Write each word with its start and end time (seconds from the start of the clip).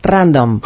Random. 0.00 0.60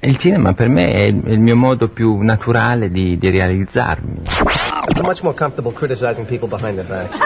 Il 0.00 0.16
cinema 0.16 0.54
per 0.54 0.68
me 0.68 0.92
è 0.92 1.02
il, 1.02 1.38
mio 1.38 1.56
modo 1.56 1.88
più 1.88 2.18
naturale 2.22 2.90
di, 2.90 3.18
di 3.18 3.30
realizzarmi. 3.30 4.22
Much 5.02 5.22
more 5.22 5.36
comfortable 5.36 5.72
criticizing 5.72 6.26
people 6.26 6.48
behind 6.48 6.76
their 6.76 6.86
backs. 6.86 7.18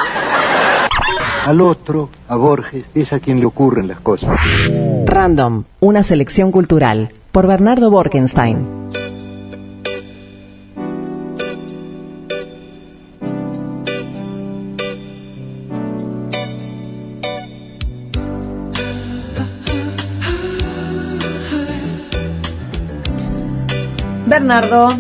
Al 1.45 1.61
otro, 1.61 2.09
a 2.29 2.37
Borges, 2.37 2.85
es 2.95 3.13
a 3.13 3.21
quien 3.21 3.39
le 3.39 3.47
ocurren 3.47 3.89
las 3.89 4.01
cosas. 4.01 4.31
Random, 5.05 5.65
una 5.81 6.03
selección 6.03 6.51
cultural, 6.51 7.11
por 7.31 7.47
Bernardo 7.47 7.91
Borkenstein. 7.91 8.82
Bernardo, 24.47 24.93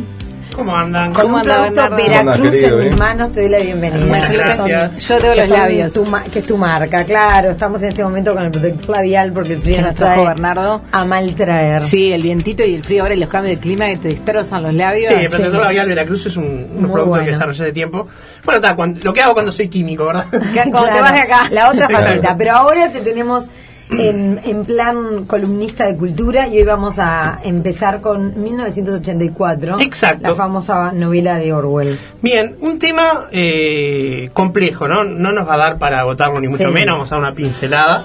¿Cómo 0.55 0.77
andan? 0.77 1.13
con 1.15 1.23
¿Cómo 1.25 1.35
un 1.35 1.41
anda, 1.41 1.55
producto 1.67 1.97
Bernardo? 1.97 2.43
Veracruz 2.43 2.57
¿Cómo 2.63 2.75
anda, 2.75 2.77
en 2.77 2.79
mis 2.85 2.93
eh? 2.93 2.97
manos, 2.97 3.33
te 3.33 3.41
doy 3.41 3.51
la 3.51 3.59
bienvenida. 3.59 4.29
Que 4.29 4.33
gracias. 4.37 5.09
Yo 5.09 5.19
tengo 5.19 5.33
que 5.35 5.41
los 5.41 5.49
son 5.49 5.59
labios. 5.59 5.95
tu 5.95 6.05
que 6.33 6.39
es 6.39 6.47
tu 6.47 6.57
marca, 6.59 7.05
claro. 7.05 7.51
Estamos 7.51 7.83
en 7.83 7.89
este 7.89 8.05
momento 8.05 8.35
con 8.35 8.45
el 8.45 8.51
protector 8.53 8.91
labial 8.91 9.33
porque 9.33 9.55
el 9.55 9.61
frío 9.63 9.79
nos 9.79 9.87
nos 9.87 9.95
trajo 9.97 10.13
trae 10.23 10.27
Bernardo. 10.29 10.83
a 10.93 11.05
mal 11.05 11.35
traer. 11.35 11.83
Sí, 11.83 12.13
el 12.13 12.23
vientito 12.23 12.63
y 12.65 12.75
el 12.75 12.85
frío 12.85 13.03
ahora 13.03 13.15
y 13.15 13.19
los 13.19 13.29
cambios 13.29 13.57
de 13.57 13.61
clima 13.61 13.87
que 13.87 13.97
te 13.97 14.09
destrozan 14.11 14.63
los 14.63 14.75
labios. 14.75 15.09
Sí, 15.09 15.15
el 15.15 15.29
protector 15.29 15.61
labial 15.61 15.89
Veracruz 15.89 16.27
es 16.27 16.37
un, 16.37 16.69
producto 16.79 17.07
bueno. 17.07 17.25
que 17.25 17.31
desarrollé 17.33 17.65
de 17.65 17.73
tiempo. 17.73 18.07
Bueno, 18.45 18.61
está, 18.61 18.77
cuando- 18.77 19.01
lo 19.03 19.13
que 19.13 19.23
hago 19.23 19.33
cuando 19.35 19.51
soy 19.51 19.69
químico, 19.69 20.07
¿verdad? 20.07 20.27
Cuando 20.71 20.85
te 20.85 21.01
vas 21.01 21.15
de 21.15 21.21
acá. 21.21 21.49
La 21.51 21.69
otra 21.71 21.89
Claro. 21.89 22.05
faceta. 22.05 22.37
Pero 22.37 22.53
ahora 22.53 22.91
te 22.93 23.01
tenemos 23.01 23.47
en, 23.91 24.41
en 24.45 24.65
plan 24.65 25.25
columnista 25.27 25.87
de 25.87 25.97
cultura 25.97 26.49
y 26.49 26.59
hoy 26.59 26.65
vamos 26.65 26.99
a 26.99 27.41
empezar 27.45 28.01
con 28.01 28.41
1984. 28.43 29.81
Exacto. 29.81 30.29
La 30.29 30.35
famosa 30.35 30.93
novela 30.93 31.37
de 31.37 31.53
Orwell. 31.53 31.99
Bien, 32.23 32.57
un 32.61 32.79
tema 32.79 33.27
eh, 33.33 34.31
complejo, 34.33 34.89
¿no? 34.89 35.05
No 35.05 35.33
nos 35.33 35.49
va 35.49 35.55
a 35.55 35.59
dar 35.59 35.79
para 35.79 36.01
agotarlo 36.01 36.41
ni 36.41 36.49
mucho 36.49 36.69
Sí. 36.69 36.73
menos, 36.75 36.95
vamos 36.95 37.13
a 37.13 37.15
dar 37.17 37.25
una 37.25 37.33
pincelada. 37.33 38.05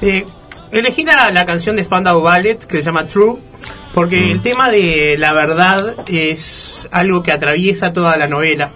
Eh, 0.00 0.24
elegí 0.72 1.04
la, 1.04 1.30
la 1.30 1.44
canción 1.46 1.76
de 1.76 1.84
Spandau 1.84 2.20
Ballet 2.22 2.64
que 2.64 2.78
se 2.78 2.82
llama 2.82 3.06
True, 3.06 3.36
porque 3.94 4.30
el 4.30 4.40
tema 4.40 4.70
de 4.70 5.16
la 5.18 5.32
verdad 5.32 5.96
es 6.08 6.88
algo 6.92 7.22
que 7.22 7.32
atraviesa 7.32 7.92
toda 7.92 8.16
la 8.16 8.26
novela. 8.28 8.70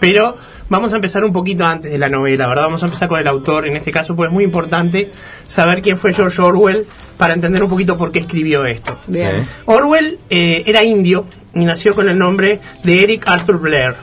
Pero 0.00 0.36
vamos 0.68 0.92
a 0.92 0.96
empezar 0.96 1.24
un 1.24 1.32
poquito 1.32 1.64
antes 1.64 1.90
de 1.90 1.98
la 1.98 2.08
novela, 2.08 2.46
¿verdad? 2.46 2.64
Vamos 2.64 2.82
a 2.82 2.86
empezar 2.86 3.08
con 3.08 3.20
el 3.20 3.28
autor, 3.28 3.66
en 3.66 3.76
este 3.76 3.92
caso, 3.92 4.16
pues 4.16 4.28
es 4.28 4.32
muy 4.32 4.44
importante 4.44 5.10
saber 5.46 5.82
quién 5.82 5.96
fue 5.96 6.12
George 6.12 6.40
Orwell 6.40 6.86
para 7.16 7.34
entender 7.34 7.62
un 7.62 7.70
poquito 7.70 7.96
por 7.96 8.10
qué 8.12 8.20
escribió 8.20 8.64
esto. 8.64 8.98
Bien. 9.06 9.46
Orwell 9.66 10.18
eh, 10.30 10.62
era 10.66 10.82
indio 10.82 11.26
y 11.54 11.64
nació 11.64 11.94
con 11.94 12.08
el 12.08 12.18
nombre 12.18 12.60
de 12.82 13.02
Eric 13.02 13.28
Arthur 13.28 13.58
Blair. 13.58 13.94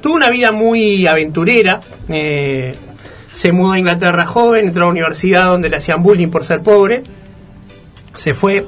Tuvo 0.00 0.14
una 0.14 0.30
vida 0.30 0.52
muy 0.52 1.06
aventurera. 1.06 1.80
eh, 2.08 2.74
se 3.32 3.52
mudó 3.52 3.72
a 3.72 3.78
Inglaterra 3.78 4.26
joven, 4.26 4.66
entró 4.66 4.84
a 4.84 4.86
la 4.86 4.90
universidad 4.90 5.44
donde 5.44 5.68
le 5.68 5.76
hacían 5.76 6.02
bullying 6.02 6.28
por 6.28 6.44
ser 6.44 6.60
pobre. 6.62 7.02
Se 8.16 8.34
fue, 8.34 8.66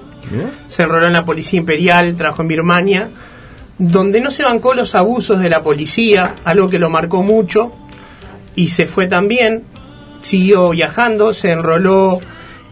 se 0.69 0.83
enroló 0.85 1.07
en 1.07 1.13
la 1.13 1.25
policía 1.25 1.59
imperial, 1.59 2.17
trabajó 2.17 2.43
en 2.43 2.49
Birmania, 2.49 3.09
donde 3.81 4.21
no 4.21 4.31
se 4.31 4.43
bancó 4.45 4.75
los 4.75 4.95
abusos 4.95 5.41
de 5.41 5.49
la 5.49 5.63
policía, 5.63 6.35
algo 6.45 6.69
que 6.69 6.79
lo 6.79 6.91
marcó 6.91 7.23
mucho, 7.23 7.73
y 8.55 8.69
se 8.69 8.85
fue 8.85 9.07
también, 9.07 9.65
siguió 10.21 10.69
viajando, 10.71 11.33
se 11.33 11.51
enroló 11.51 12.21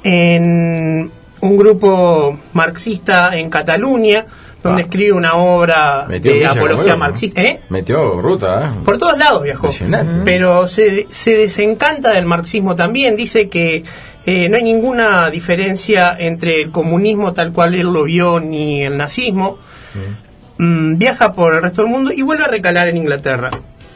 en 0.05 1.11
un 1.41 1.57
grupo 1.57 2.39
marxista 2.53 3.37
en 3.37 3.49
Cataluña, 3.49 4.27
donde 4.63 4.83
Ah. 4.83 4.85
escribe 4.85 5.13
una 5.13 5.35
obra 5.37 6.05
Metió 6.09 6.35
de 6.35 6.47
apología 6.47 6.97
marxista. 6.97 7.41
¿Eh? 7.43 7.61
Metió 7.71 8.21
ruta, 8.21 8.67
¿eh? 8.67 8.81
Por 8.85 8.99
todos 8.99 9.17
lados 9.17 9.45
viajó. 9.45 9.67
Impresionante. 9.67 10.15
Pero 10.25 10.69
se, 10.69 11.07
se 11.11 11.37
desencanta 11.37 12.13
del 12.13 12.27
marxismo 12.27 12.75
también. 12.75 13.17
Dice 13.17 13.49
que 13.49 13.85
eh, 14.27 14.49
no 14.51 14.57
hay 14.57 14.65
ninguna 14.65 15.31
diferencia 15.31 16.15
entre 16.19 16.61
el 16.61 16.71
comunismo 16.71 17.33
tal 17.33 17.53
cual 17.53 17.75
él 17.77 17.87
lo 17.93 18.03
vio 18.05 18.41
ni 18.41 18.83
el 18.83 18.97
nazismo. 18.99 19.59
Mm, 19.95 20.28
viaja 20.59 21.33
por 21.33 21.55
el 21.55 21.63
resto 21.63 21.83
del 21.83 21.91
mundo 21.91 22.13
y 22.13 22.23
vuelve 22.23 22.45
a 22.45 22.49
recalar 22.49 22.89
en 22.89 22.97
Inglaterra. 22.97 23.51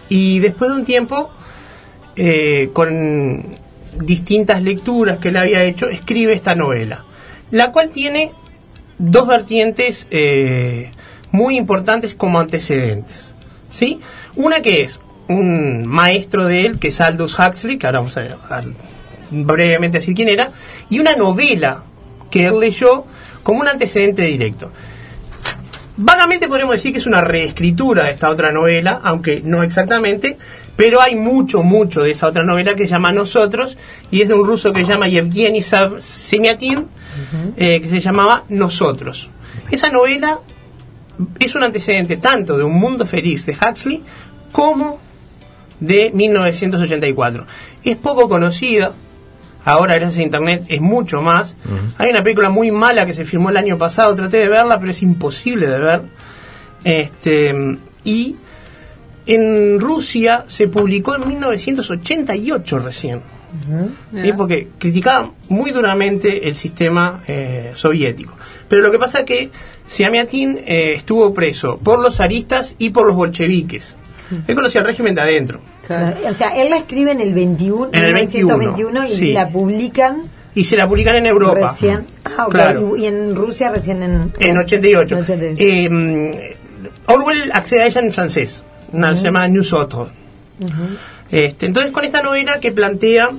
Y 0.09 0.39
después 0.39 0.71
de 0.71 0.77
un 0.77 0.84
tiempo, 0.84 1.31
eh, 2.17 2.71
con 2.73 3.47
distintas 3.99 4.62
lecturas 4.62 5.19
que 5.19 5.28
él 5.28 5.37
había 5.37 5.65
hecho, 5.65 5.89
escribe 5.89 6.33
esta 6.33 6.55
novela, 6.55 7.05
la 7.51 7.72
cual 7.72 7.91
tiene 7.91 8.33
dos 8.99 9.27
vertientes 9.27 10.06
eh, 10.11 10.91
muy 11.31 11.56
importantes 11.56 12.15
como 12.15 12.39
antecedentes. 12.39 13.25
¿sí? 13.71 14.01
Una 14.37 14.61
que 14.61 14.83
es 14.83 15.01
un 15.28 15.87
maestro 15.87 16.47
de 16.47 16.67
él, 16.67 16.78
que 16.78 16.89
es 16.89 17.01
Aldous 17.01 17.39
Huxley, 17.39 17.78
que 17.78 17.87
ahora 17.87 18.01
vamos 18.01 18.17
a, 18.17 18.39
a 18.51 18.62
brevemente 19.31 19.99
decir 19.99 20.15
quién 20.15 20.28
era, 20.28 20.51
y 20.91 21.01
una 21.01 21.17
novela 21.17 21.83
que 22.31 22.47
él 22.47 22.61
leyó 22.61 23.05
como 23.43 23.61
un 23.61 23.69
antecedente 23.69 24.22
directo. 24.22 24.71
Vagamente 25.97 26.48
podríamos 26.48 26.76
decir 26.76 26.92
que 26.92 26.98
es 26.98 27.06
una 27.06 27.20
reescritura 27.20 28.04
de 28.04 28.12
esta 28.12 28.30
otra 28.30 28.50
novela, 28.50 29.00
aunque 29.03 29.42
no 29.44 29.62
exactamente, 29.62 30.38
pero 30.75 31.03
hay 31.03 31.16
mucho, 31.16 31.62
mucho 31.62 32.03
de 32.03 32.12
esa 32.12 32.28
otra 32.28 32.44
novela 32.44 32.75
que 32.75 32.84
se 32.84 32.91
llama 32.91 33.12
Nosotros, 33.12 33.76
y 34.10 34.22
es 34.22 34.28
de 34.28 34.34
un 34.34 34.47
ruso 34.47 34.72
que 34.72 34.84
se 34.84 34.92
llama 34.92 35.08
Yevgeny 35.08 35.60
Semyatin, 35.62 36.86
eh, 37.56 37.80
que 37.80 37.88
se 37.88 38.00
llamaba 38.00 38.44
Nosotros. 38.48 39.28
Esa 39.70 39.91
novela 39.91 40.41
es 41.38 41.54
un 41.54 41.62
antecedente 41.62 42.16
tanto 42.16 42.56
de 42.56 42.64
Un 42.64 42.78
Mundo 42.78 43.04
Feliz 43.04 43.44
de 43.44 43.53
Huxley 43.53 44.03
como 44.50 44.98
de 45.78 46.10
1984. 46.14 47.47
Es 47.84 47.97
poco 47.97 48.28
conocida, 48.28 48.92
ahora 49.65 49.95
gracias 49.95 50.19
a 50.19 50.23
internet 50.23 50.65
es 50.69 50.81
mucho 50.81 51.23
más. 51.23 51.56
Hay 51.99 52.11
una 52.11 52.23
película 52.23 52.49
muy 52.49 52.71
mala 52.71 53.06
que 53.06 53.15
se 53.15 53.25
filmó 53.25 53.50
el 53.50 53.56
año 53.56 53.78
pasado, 53.78 54.15
traté 54.15 54.39
de 54.39 54.49
verla, 54.49 54.78
pero 54.78 54.91
es 54.91 55.03
imposible 55.03 55.67
de 55.67 55.78
ver. 55.78 56.03
Este, 56.84 57.55
y 58.05 58.37
en 59.27 59.81
Rusia 59.81 60.45
se 60.49 60.69
publicó 60.69 61.15
en 61.15 61.28
1988 61.28 62.78
recién. 62.78 63.22
¿sí? 64.15 64.33
Porque 64.33 64.69
criticaban 64.78 65.33
muy 65.49 65.71
duramente 65.71 66.49
el 66.49 66.56
sistema 66.56 67.22
eh, 67.27 67.72
soviético. 67.75 68.34
Pero 68.69 68.83
lo 68.83 68.91
que 68.91 68.99
pasa 68.99 69.21
es 69.21 69.25
que 69.25 69.51
Siamiatin 69.87 70.61
eh, 70.67 70.95
estuvo 70.97 71.34
preso 71.34 71.78
por 71.78 71.99
los 71.99 72.17
zaristas 72.17 72.75
y 72.78 72.91
por 72.91 73.06
los 73.06 73.15
bolcheviques. 73.15 73.95
Él 74.47 74.54
conocía 74.54 74.81
el 74.81 74.87
régimen 74.87 75.15
de 75.15 75.20
adentro. 75.20 75.60
O 76.28 76.32
sea, 76.32 76.56
él 76.56 76.70
la 76.70 76.78
escribe 76.78 77.10
en 77.12 77.20
el 77.20 77.34
21, 77.34 77.91
En 77.93 78.04
el 78.04 78.15
1921 78.15 79.06
y 79.06 79.12
sí. 79.12 79.32
la 79.32 79.48
publican 79.48 80.22
Y 80.54 80.65
se 80.65 80.76
la 80.76 80.88
publican 80.88 81.16
en 81.16 81.26
Europa. 81.26 81.70
recién. 81.70 82.06
Ah, 82.25 82.47
ok. 82.47 82.53
Claro. 82.53 82.97
Y, 82.97 83.06
en 83.06 83.34
Rusia 83.34 83.71
recién 83.71 84.03
en... 84.03 84.32
En 84.38 84.59
88. 84.59 85.15
en 85.15 85.22
88. 85.22 85.62
Eh, 85.62 86.56
Orwell 87.06 87.50
accede 87.53 87.82
a 87.82 87.87
ella 87.87 88.00
en 88.00 88.12
francés. 88.12 88.65
Una, 88.92 89.15
Se 89.16 89.25
llama 89.25 89.48
Nous 89.48 89.72
Autres. 89.72 90.09
este, 91.31 91.66
entonces, 91.66 91.92
con 91.92 92.04
esta 92.04 92.22
novela 92.22 92.60
que 92.60 92.72
plantea 92.72 93.31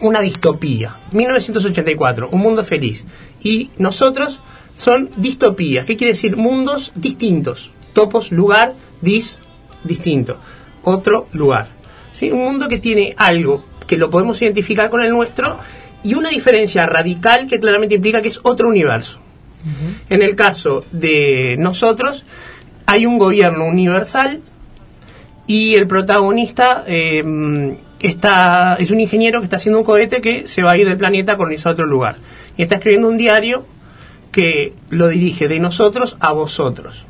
una 0.00 0.20
distopía. 0.20 0.96
1984, 1.12 2.30
un 2.32 2.40
mundo 2.40 2.64
feliz. 2.64 3.04
Y 3.42 3.70
nosotros 3.78 4.40
son 4.76 5.10
distopías. 5.16 5.84
¿Qué 5.84 5.96
quiere 5.96 6.12
decir? 6.12 6.36
Mundos 6.36 6.92
distintos. 6.94 7.70
Topos, 7.92 8.32
lugar, 8.32 8.72
dis, 9.00 9.40
distinto. 9.84 10.38
Otro 10.82 11.28
lugar. 11.32 11.68
¿Sí? 12.12 12.30
Un 12.30 12.44
mundo 12.44 12.68
que 12.68 12.78
tiene 12.78 13.14
algo 13.16 13.64
que 13.86 13.96
lo 13.96 14.10
podemos 14.10 14.40
identificar 14.42 14.90
con 14.90 15.02
el 15.02 15.10
nuestro 15.10 15.58
y 16.02 16.14
una 16.14 16.30
diferencia 16.30 16.86
radical 16.86 17.46
que 17.46 17.60
claramente 17.60 17.96
implica 17.96 18.22
que 18.22 18.28
es 18.28 18.40
otro 18.42 18.68
universo. 18.68 19.18
En 20.08 20.22
el 20.22 20.36
caso 20.36 20.86
de 20.90 21.56
nosotros, 21.58 22.24
hay 22.86 23.04
un 23.04 23.18
gobierno 23.18 23.66
universal 23.66 24.40
y 25.46 25.74
el 25.74 25.86
protagonista 25.86 26.84
eh, 26.86 27.76
está, 28.00 28.76
es 28.78 28.90
un 28.90 29.00
ingeniero 29.00 29.40
que 29.40 29.44
está 29.44 29.56
haciendo 29.56 29.78
un 29.80 29.84
cohete 29.84 30.20
que 30.20 30.48
se 30.48 30.62
va 30.62 30.72
a 30.72 30.76
ir 30.78 30.88
del 30.88 30.96
planeta 30.96 31.32
a 31.32 31.36
colonizar 31.36 31.72
otro 31.72 31.86
lugar. 31.86 32.16
Y 32.56 32.62
está 32.62 32.76
escribiendo 32.76 33.08
un 33.08 33.18
diario 33.18 33.66
que 34.32 34.74
lo 34.88 35.08
dirige 35.08 35.48
de 35.48 35.60
nosotros 35.60 36.16
a 36.20 36.32
vosotros. 36.32 37.04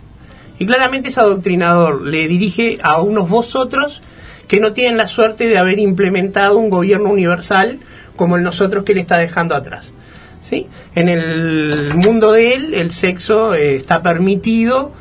Y 0.61 0.67
claramente 0.67 1.09
es 1.09 1.17
adoctrinador, 1.17 2.03
le 2.03 2.29
dirige 2.29 2.79
a 2.83 3.01
unos 3.01 3.31
vosotros 3.31 4.03
que 4.47 4.61
no 4.61 4.75
tienen 4.75 4.99
la 4.99 5.09
suerte 5.09 5.49
de 5.49 5.57
haber 5.57 5.79
implementado 5.79 6.59
un 6.59 6.69
gobierno 6.69 7.09
universal 7.09 7.79
como 8.15 8.37
el 8.37 8.43
nosotros 8.43 8.85
que 8.85 8.93
le 8.93 9.01
está 9.01 9.17
dejando 9.17 9.55
atrás. 9.55 9.95
¿Sí? 10.43 10.67
En 10.95 11.09
el 11.09 11.95
mundo 11.95 12.33
de 12.33 12.55
él, 12.55 12.75
el 12.75 12.93
sexo 12.93 13.55
eh, 13.55 13.75
está 13.77 14.03
permitido, 14.03 14.93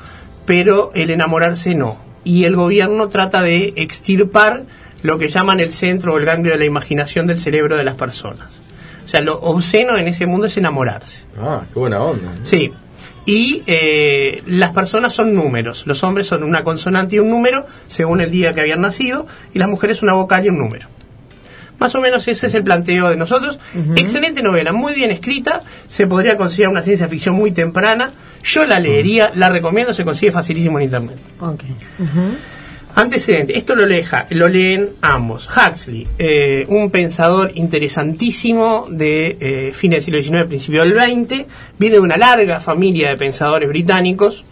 pero 0.46 0.92
el 0.96 1.10
enamorarse 1.10 1.76
no. 1.76 2.00
Y 2.24 2.46
el 2.46 2.56
gobierno 2.56 3.10
trata 3.10 3.42
de 3.42 3.74
extirpar 3.76 4.64
lo 5.04 5.18
que 5.18 5.28
llaman 5.28 5.60
el 5.60 5.74
centro 5.74 6.14
o 6.14 6.18
el 6.20 6.26
ganglio 6.26 6.54
de 6.54 6.60
la 6.60 6.66
imaginación 6.66 7.28
del 7.28 7.38
cerebro 7.38 7.76
de 7.76 7.84
las 7.84 7.96
personas. 7.96 8.50
sea, 9.06 9.20
lo 9.20 9.38
obsceno 9.42 9.98
en 9.98 10.08
ese 10.08 10.26
mundo 10.26 10.46
es 10.46 10.56
enamorarse. 10.56 11.26
Ah, 11.38 11.64
qué 11.74 11.80
buena 11.82 12.02
onda. 12.02 12.32
Sí. 12.44 12.72
Y 13.30 13.62
eh, 13.68 14.42
las 14.48 14.72
personas 14.72 15.14
son 15.14 15.36
números. 15.36 15.86
Los 15.86 16.04
hombres 16.04 16.26
son 16.26 16.44
una 16.44 16.64
consonante 16.64 17.18
y 17.18 17.20
un 17.20 17.30
número, 17.30 17.64
según 17.86 18.22
el 18.22 18.32
día 18.32 18.54
que 18.54 18.62
habían 18.62 18.82
nacido, 18.82 19.28
y 19.54 19.60
las 19.60 19.70
mujeres 19.70 20.02
una 20.02 20.14
vocal 20.14 20.48
y 20.48 20.50
un 20.50 20.58
número. 20.58 20.88
Más 21.78 21.94
o 21.94 22.02
menos 22.02 22.28
ese 22.28 22.48
es 22.48 22.56
el 22.56 22.64
planteo 22.64 23.08
de 23.08 23.18
nosotros. 23.18 23.60
Excelente 23.96 24.42
novela, 24.42 24.74
muy 24.74 24.96
bien 24.96 25.12
escrita. 25.12 25.62
Se 25.88 26.08
podría 26.08 26.38
considerar 26.38 26.72
una 26.72 26.82
ciencia 26.82 27.08
ficción 27.08 27.36
muy 27.36 27.52
temprana. 27.52 28.10
Yo 28.44 28.66
la 28.66 28.80
leería, 28.80 29.32
la 29.36 29.50
recomiendo, 29.50 29.94
se 29.94 30.04
consigue 30.04 30.32
facilísimo 30.32 30.80
en 30.80 30.86
internet. 30.86 31.18
Antecedente, 33.02 33.58
esto 33.58 33.76
lo, 33.76 33.86
leja- 33.86 34.28
lo 34.32 34.50
leen 34.50 34.90
ambos. 35.02 35.48
Huxley, 35.50 36.06
eh, 36.18 36.66
un 36.68 36.90
pensador 36.92 37.52
interesantísimo 37.56 38.88
de 38.90 39.38
eh, 39.40 39.72
fines 39.74 40.06
del 40.06 40.22
siglo 40.22 40.42
XIX, 40.42 40.48
principio 40.48 40.82
del 40.84 40.94
XX, 40.94 41.46
viene 41.78 41.96
de 41.96 42.00
una 42.02 42.18
larga 42.18 42.60
familia 42.60 43.10
de 43.10 43.16
pensadores 43.18 43.70
británicos 43.70 44.44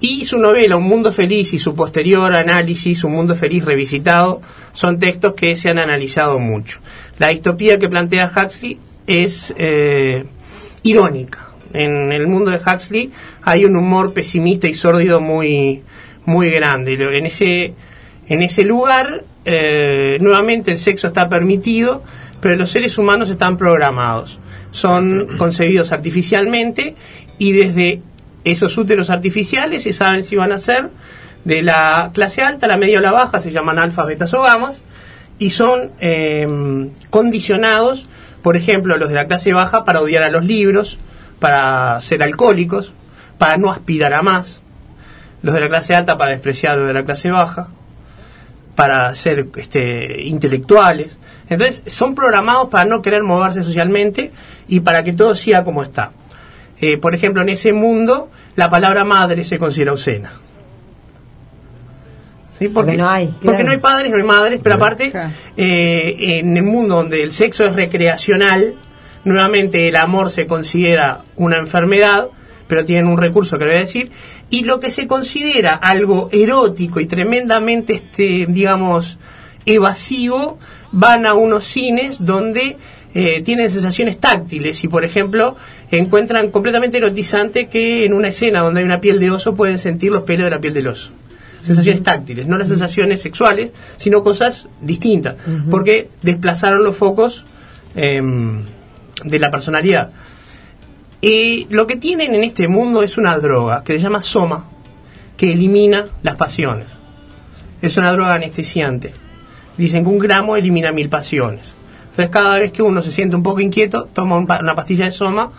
y 0.00 0.24
su 0.24 0.38
novela 0.38 0.76
Un 0.76 0.82
Mundo 0.82 1.12
Feliz 1.12 1.52
y 1.54 1.58
su 1.60 1.74
posterior 1.76 2.34
análisis, 2.34 3.04
Un 3.04 3.12
Mundo 3.12 3.36
Feliz 3.36 3.64
revisitado, 3.64 4.40
son 4.72 4.98
textos 4.98 5.34
que 5.34 5.54
se 5.56 5.68
han 5.70 5.78
analizado 5.78 6.38
mucho. 6.40 6.80
La 7.18 7.28
distopía 7.28 7.78
que 7.78 7.88
plantea 7.88 8.30
Huxley 8.34 8.78
es 9.06 9.54
eh, 9.58 10.24
irónica. 10.82 11.50
En 11.72 12.10
el 12.12 12.26
mundo 12.26 12.50
de 12.50 12.58
Huxley 12.58 13.10
hay 13.42 13.64
un 13.64 13.76
humor 13.76 14.12
pesimista 14.12 14.66
y 14.66 14.74
sórdido 14.74 15.20
muy, 15.20 15.82
muy 16.26 16.50
grande. 16.50 16.94
En 16.94 17.24
ese, 17.24 17.74
en 18.28 18.42
ese 18.42 18.64
lugar, 18.64 19.24
eh, 19.44 20.18
nuevamente 20.20 20.72
el 20.72 20.78
sexo 20.78 21.06
está 21.06 21.28
permitido, 21.28 22.02
pero 22.40 22.56
los 22.56 22.70
seres 22.70 22.98
humanos 22.98 23.30
están 23.30 23.56
programados. 23.56 24.38
Son 24.72 25.28
concebidos 25.38 25.92
artificialmente 25.92 26.96
y 27.38 27.52
desde 27.52 28.02
esos 28.44 28.76
úteros 28.76 29.10
artificiales 29.10 29.84
se 29.84 29.92
saben 29.92 30.22
si 30.22 30.36
van 30.36 30.52
a 30.52 30.58
ser 30.58 30.90
de 31.44 31.62
la 31.62 32.10
clase 32.12 32.42
alta, 32.42 32.66
la 32.66 32.76
media 32.76 32.98
o 32.98 33.02
la 33.02 33.12
baja, 33.12 33.38
se 33.38 33.52
llaman 33.52 33.78
alfas, 33.78 34.06
betas 34.06 34.34
o 34.34 34.42
gamas, 34.42 34.82
y 35.38 35.50
son 35.50 35.92
eh, 36.00 36.90
condicionados, 37.10 38.06
por 38.42 38.56
ejemplo, 38.56 38.96
los 38.96 39.08
de 39.10 39.14
la 39.14 39.26
clase 39.26 39.52
baja 39.52 39.84
para 39.84 40.00
odiar 40.00 40.24
a 40.24 40.30
los 40.30 40.44
libros, 40.44 40.98
para 41.38 42.00
ser 42.00 42.22
alcohólicos, 42.22 42.92
para 43.38 43.58
no 43.58 43.70
aspirar 43.70 44.14
a 44.14 44.22
más, 44.22 44.60
los 45.42 45.54
de 45.54 45.60
la 45.60 45.68
clase 45.68 45.94
alta 45.94 46.16
para 46.16 46.30
despreciar 46.30 46.74
a 46.74 46.76
los 46.76 46.86
de 46.86 46.94
la 46.94 47.04
clase 47.04 47.30
baja, 47.30 47.68
para 48.74 49.14
ser 49.14 49.46
este, 49.56 50.22
intelectuales. 50.22 51.16
Entonces, 51.48 51.82
son 51.86 52.14
programados 52.14 52.68
para 52.68 52.84
no 52.84 53.02
querer 53.02 53.22
moverse 53.22 53.62
socialmente 53.62 54.30
y 54.68 54.80
para 54.80 55.02
que 55.02 55.12
todo 55.12 55.34
siga 55.34 55.64
como 55.64 55.82
está. 55.82 56.10
Eh, 56.80 56.98
por 56.98 57.14
ejemplo, 57.14 57.42
en 57.42 57.48
ese 57.48 57.72
mundo, 57.72 58.30
la 58.54 58.68
palabra 58.68 59.04
madre 59.04 59.44
se 59.44 59.58
considera 59.58 59.92
obscena. 59.92 60.32
¿Sí? 62.58 62.68
Porque 62.68 62.96
no 62.96 63.08
hay, 63.08 63.34
Porque 63.42 63.64
no 63.64 63.70
hay 63.70 63.78
padres, 63.78 64.10
no 64.10 64.16
hay 64.16 64.22
madres, 64.22 64.60
pero 64.62 64.76
aparte, 64.76 65.12
eh, 65.56 66.16
en 66.38 66.56
el 66.56 66.62
mundo 66.62 66.96
donde 66.96 67.22
el 67.22 67.32
sexo 67.32 67.66
es 67.66 67.76
recreacional, 67.76 68.74
nuevamente 69.24 69.88
el 69.88 69.96
amor 69.96 70.30
se 70.30 70.46
considera 70.46 71.20
una 71.36 71.56
enfermedad, 71.56 72.28
pero 72.68 72.84
tienen 72.84 73.06
un 73.06 73.18
recurso 73.18 73.58
que 73.58 73.64
le 73.64 73.70
voy 73.70 73.78
a 73.78 73.80
decir, 73.80 74.10
y 74.50 74.64
lo 74.64 74.80
que 74.80 74.90
se 74.90 75.06
considera 75.06 75.72
algo 75.72 76.28
erótico 76.32 77.00
y 77.00 77.06
tremendamente, 77.06 77.94
este, 77.94 78.46
digamos, 78.48 79.18
evasivo, 79.64 80.58
van 80.92 81.26
a 81.26 81.34
unos 81.34 81.64
cines 81.64 82.24
donde 82.24 82.76
eh, 83.14 83.40
tienen 83.42 83.70
sensaciones 83.70 84.18
táctiles 84.18 84.84
y, 84.84 84.88
por 84.88 85.04
ejemplo, 85.04 85.56
encuentran 85.90 86.50
completamente 86.50 86.98
erotizante 86.98 87.66
que 87.66 88.04
en 88.04 88.12
una 88.12 88.28
escena 88.28 88.60
donde 88.60 88.80
hay 88.80 88.84
una 88.84 89.00
piel 89.00 89.18
de 89.18 89.30
oso 89.30 89.54
pueden 89.54 89.78
sentir 89.78 90.12
los 90.12 90.24
pelos 90.24 90.44
de 90.44 90.50
la 90.50 90.60
piel 90.60 90.74
del 90.74 90.88
oso. 90.88 91.12
Sensaciones 91.62 92.02
táctiles, 92.02 92.46
no 92.46 92.58
las 92.58 92.68
sensaciones 92.68 93.22
sexuales, 93.22 93.72
sino 93.96 94.22
cosas 94.22 94.68
distintas, 94.80 95.34
porque 95.70 96.08
desplazaron 96.22 96.84
los 96.84 96.94
focos 96.94 97.44
em, 97.94 98.60
de 99.24 99.38
la 99.38 99.50
personalidad. 99.50 100.12
Y 101.20 101.66
lo 101.70 101.86
que 101.86 101.96
tienen 101.96 102.34
en 102.34 102.44
este 102.44 102.68
mundo 102.68 103.02
es 103.02 103.18
una 103.18 103.38
droga 103.38 103.82
que 103.82 103.94
se 103.94 103.98
llama 104.00 104.22
soma, 104.22 104.64
que 105.36 105.52
elimina 105.52 106.06
las 106.22 106.36
pasiones. 106.36 106.88
Es 107.82 107.96
una 107.96 108.12
droga 108.12 108.34
anestesiante. 108.34 109.12
Dicen 109.76 110.04
que 110.04 110.10
un 110.10 110.18
gramo 110.18 110.56
elimina 110.56 110.92
mil 110.92 111.08
pasiones. 111.08 111.74
Entonces 112.10 112.30
cada 112.30 112.58
vez 112.58 112.72
que 112.72 112.82
uno 112.82 113.02
se 113.02 113.10
siente 113.10 113.36
un 113.36 113.42
poco 113.42 113.60
inquieto, 113.60 114.08
toma 114.12 114.38
una 114.38 114.74
pastilla 114.74 115.04
de 115.04 115.10
soma 115.10 115.52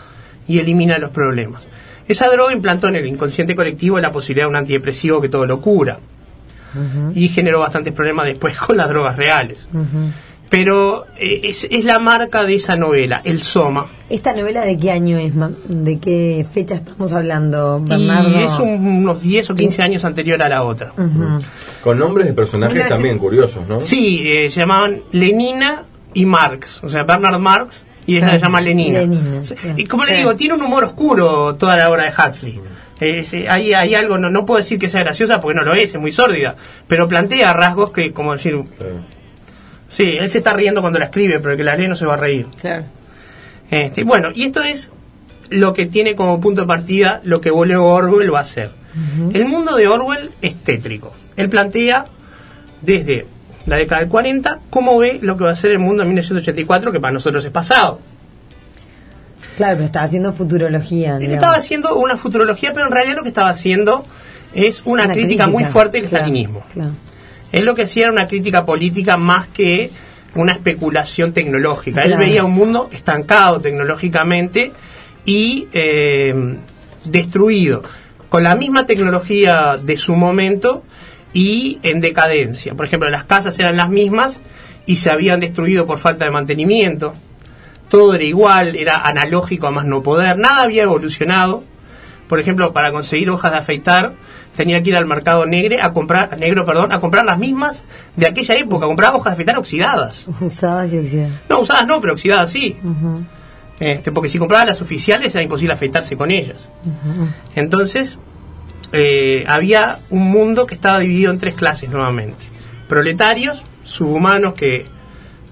y 0.48 0.60
elimina 0.60 0.98
los 0.98 1.12
problemas. 1.12 1.68
Esa 2.08 2.30
droga 2.30 2.54
implantó 2.54 2.88
en 2.88 2.96
el 2.96 3.06
inconsciente 3.06 3.56
colectivo 3.56 4.00
la 4.00 4.12
posibilidad 4.12 4.46
de 4.46 4.50
un 4.50 4.56
antidepresivo 4.56 5.22
que 5.22 5.30
todo 5.30 5.46
lo 5.46 5.62
cura. 5.62 6.00
Y 7.16 7.30
generó 7.30 7.60
bastantes 7.60 7.94
problemas 7.94 8.28
después 8.28 8.58
con 8.60 8.78
las 8.78 8.90
drogas 8.90 9.18
reales. 9.18 9.68
Pero 10.50 11.06
eh, 11.18 11.42
es, 11.44 11.68
es 11.70 11.84
la 11.84 12.00
marca 12.00 12.44
de 12.46 12.56
esa 12.56 12.76
novela, 12.78 13.22
el 13.26 13.42
soma. 13.42 13.86
¿Esta 14.10 14.34
novela 14.34 14.62
de 14.62 14.78
qué 14.78 14.92
año 14.92 15.18
es? 15.18 15.36
ma- 15.36 15.52
¿De 15.68 16.00
qué 16.00 16.46
fecha 16.50 16.76
estamos 16.76 17.12
hablando, 17.12 17.82
Bernardo? 17.84 18.30
Y 18.40 18.44
es 18.44 18.58
un- 18.60 18.86
unos 18.88 19.22
10 19.22 19.50
o 19.50 19.56
15 19.56 19.82
años 19.84 20.06
anterior 20.06 20.42
a 20.42 20.48
la 20.48 20.64
otra. 20.64 20.94
Con 21.84 22.00
nombres 22.00 22.28
de 22.28 22.34
personajes 22.34 22.78
Una- 22.80 22.88
también 22.88 23.18
curiosos, 23.18 23.68
¿no? 23.68 23.82
Sí, 23.82 24.22
eh, 24.26 24.50
se 24.50 24.62
llamaban 24.62 25.00
Lenina 25.12 25.84
y 26.14 26.26
Marx, 26.26 26.82
o 26.84 26.90
sea, 26.90 27.04
Bernard 27.04 27.42
Marx 27.42 27.86
y 28.06 28.16
ella 28.16 28.28
Claro, 28.28 28.40
se 28.40 28.46
llama 28.46 28.62
Lenina. 28.62 29.00
Lenina, 29.00 29.44
Sí. 29.44 29.56
Y 29.76 29.84
como 29.86 30.06
le 30.06 30.12
Sí. 30.14 30.18
digo, 30.20 30.36
tiene 30.38 30.54
un 30.54 30.62
humor 30.62 30.86
oscuro 30.86 31.56
toda 31.56 31.76
la 31.76 31.90
obra 31.90 32.04
de 32.06 32.12
Huxley. 32.12 32.62
Es, 33.02 33.34
eh, 33.34 33.48
hay, 33.50 33.74
hay 33.74 33.94
algo, 33.94 34.18
no, 34.18 34.30
no 34.30 34.46
puedo 34.46 34.58
decir 34.60 34.80
que 34.80 34.88
sea 34.90 35.02
graciosa 35.02 35.40
porque 35.42 35.56
no 35.56 35.64
lo 35.64 35.76
es, 35.76 35.94
es 35.94 36.02
muy 36.02 36.12
sórdida, 36.14 36.56
pero 36.88 37.08
plantea 37.08 37.52
rasgos 37.54 37.92
que, 37.92 38.12
como 38.14 38.32
decir, 38.32 38.60
sí, 39.88 40.04
él 40.20 40.30
se 40.30 40.40
está 40.40 40.54
riendo 40.54 40.82
cuando 40.82 41.00
la 41.00 41.06
escribe, 41.06 41.40
pero 41.40 41.52
el 41.52 41.58
que 41.58 41.64
la 41.64 41.76
lee 41.76 41.88
no 41.88 41.96
se 41.96 42.06
va 42.06 42.14
a 42.14 42.18
reír. 42.18 42.48
Claro. 42.60 42.86
Este, 43.70 44.04
bueno, 44.04 44.30
y 44.34 44.44
esto 44.44 44.64
es 44.64 44.92
lo 45.50 45.74
que 45.74 45.86
tiene 45.86 46.16
como 46.16 46.40
punto 46.40 46.62
de 46.62 46.68
partida 46.68 47.22
lo 47.24 47.42
que 47.42 47.50
luego 47.50 47.90
Orwell 47.90 48.34
va 48.34 48.40
a 48.40 48.42
hacer. 48.42 48.72
El 49.32 49.46
mundo 49.46 49.76
de 49.76 49.88
Orwell 49.88 50.32
es 50.42 50.56
tétrico. 50.56 51.14
Él 51.36 51.50
plantea 51.50 52.06
desde 52.82 53.28
la 53.68 53.76
década 53.76 54.02
del 54.02 54.10
40 54.10 54.60
cómo 54.72 54.98
ve 54.98 55.20
lo 55.22 55.38
que 55.38 55.44
va 55.44 55.52
a 55.52 55.56
ser 55.56 55.72
el 55.72 55.80
mundo 55.80 56.02
en 56.02 56.10
1984, 56.10 56.92
que 56.92 57.00
para 57.00 57.14
nosotros 57.14 57.46
es 57.46 57.52
pasado. 57.52 58.00
Claro, 59.58 59.76
pero 59.76 59.86
estaba 59.86 60.06
haciendo 60.06 60.34
futurología. 60.34 61.14
Él 61.14 61.20
digamos. 61.20 61.36
estaba 61.36 61.56
haciendo 61.56 61.96
una 61.96 62.18
futurología, 62.18 62.74
pero 62.74 62.88
en 62.88 62.92
realidad 62.92 63.18
lo 63.18 63.24
que 63.24 63.30
estaba 63.30 63.50
haciendo 63.50 64.06
es 64.54 64.82
una, 64.86 65.06
Una 65.06 65.14
crítica, 65.14 65.48
muy 65.48 65.66
fuerte 65.66 66.00
del 66.00 66.10
claro, 66.10 66.26
stalinismo. 66.26 66.64
Claro. 66.74 66.92
Él 67.52 67.66
lo 67.66 67.76
que 67.76 67.84
hacía 67.84 68.04
era 68.04 68.12
una 68.12 68.28
crítica 68.28 68.66
política 68.66 69.18
más 69.18 69.48
que 69.48 69.90
una 70.36 70.54
especulación 70.54 71.34
tecnológica. 71.34 72.04
Él 72.04 72.18
veía 72.18 72.44
un 72.44 72.54
mundo 72.54 72.90
estancado 72.92 73.60
tecnológicamente 73.60 74.72
y 75.26 75.68
eh, 75.74 76.58
destruido, 77.06 77.84
con 78.30 78.44
la 78.44 78.56
misma 78.56 78.86
tecnología 78.86 79.78
de 79.82 79.98
su 79.98 80.16
momento 80.16 80.84
y 81.34 81.80
en 81.84 82.00
decadencia. 82.00 82.76
Por 82.76 82.86
ejemplo, 82.86 83.10
las 83.10 83.24
casas 83.24 83.58
eran 83.60 83.78
las 83.78 83.90
mismas 83.90 84.42
y 84.86 84.98
se 84.98 85.10
habían 85.10 85.40
destruido 85.40 85.86
por 85.86 85.98
falta 85.98 86.26
de 86.26 86.32
mantenimiento. 86.32 87.14
Todo 87.90 88.16
era 88.16 88.24
igual, 88.24 88.76
era 88.76 88.98
analógico 89.08 89.68
a 89.68 89.72
más 89.72 89.86
no 89.86 90.04
poder, 90.04 90.38
nada 90.38 90.64
había 90.64 90.84
evolucionado. 90.84 91.64
Por 92.28 92.40
ejemplo, 92.40 92.74
para 92.74 92.92
conseguir 92.92 93.30
hojas 93.30 93.54
de 93.54 93.58
afeitar 93.58 94.14
tenía 94.58 94.82
que 94.82 94.90
ir 94.90 94.98
al 94.98 95.06
mercado 95.06 95.46
negro 95.46 95.78
a 95.82 95.94
comprar 95.94 96.38
negro, 96.38 96.66
perdón, 96.66 96.92
a 96.92 97.00
comprar 97.00 97.24
las 97.24 97.38
mismas 97.38 97.86
de 98.16 98.26
aquella 98.26 98.56
época, 98.56 98.88
comprar 98.88 99.14
hojas 99.14 99.26
de 99.26 99.34
afeitar 99.34 99.58
oxidadas. 99.60 100.26
Usadas 100.42 100.92
y 100.94 100.98
oxidadas. 100.98 101.32
No, 101.48 101.60
usadas 101.62 101.86
no, 101.86 102.02
pero 102.02 102.14
oxidadas 102.14 102.50
sí. 102.50 102.76
este, 103.80 104.12
porque 104.12 104.30
si 104.30 104.40
compraba 104.40 104.66
las 104.66 104.82
oficiales 104.82 105.34
era 105.36 105.44
imposible 105.44 105.74
afeitarse 105.74 106.18
con 106.18 106.32
ellas. 106.32 106.70
Entonces, 107.56 108.18
eh, 108.92 109.46
había 109.48 110.00
un 110.10 110.24
mundo 110.24 110.66
que 110.66 110.74
estaba 110.74 111.00
dividido 111.00 111.32
en 111.32 111.38
tres 111.38 111.54
clases 111.54 111.90
nuevamente. 111.92 112.46
Proletarios, 112.90 113.64
subhumanos, 113.84 114.56
que 114.56 114.88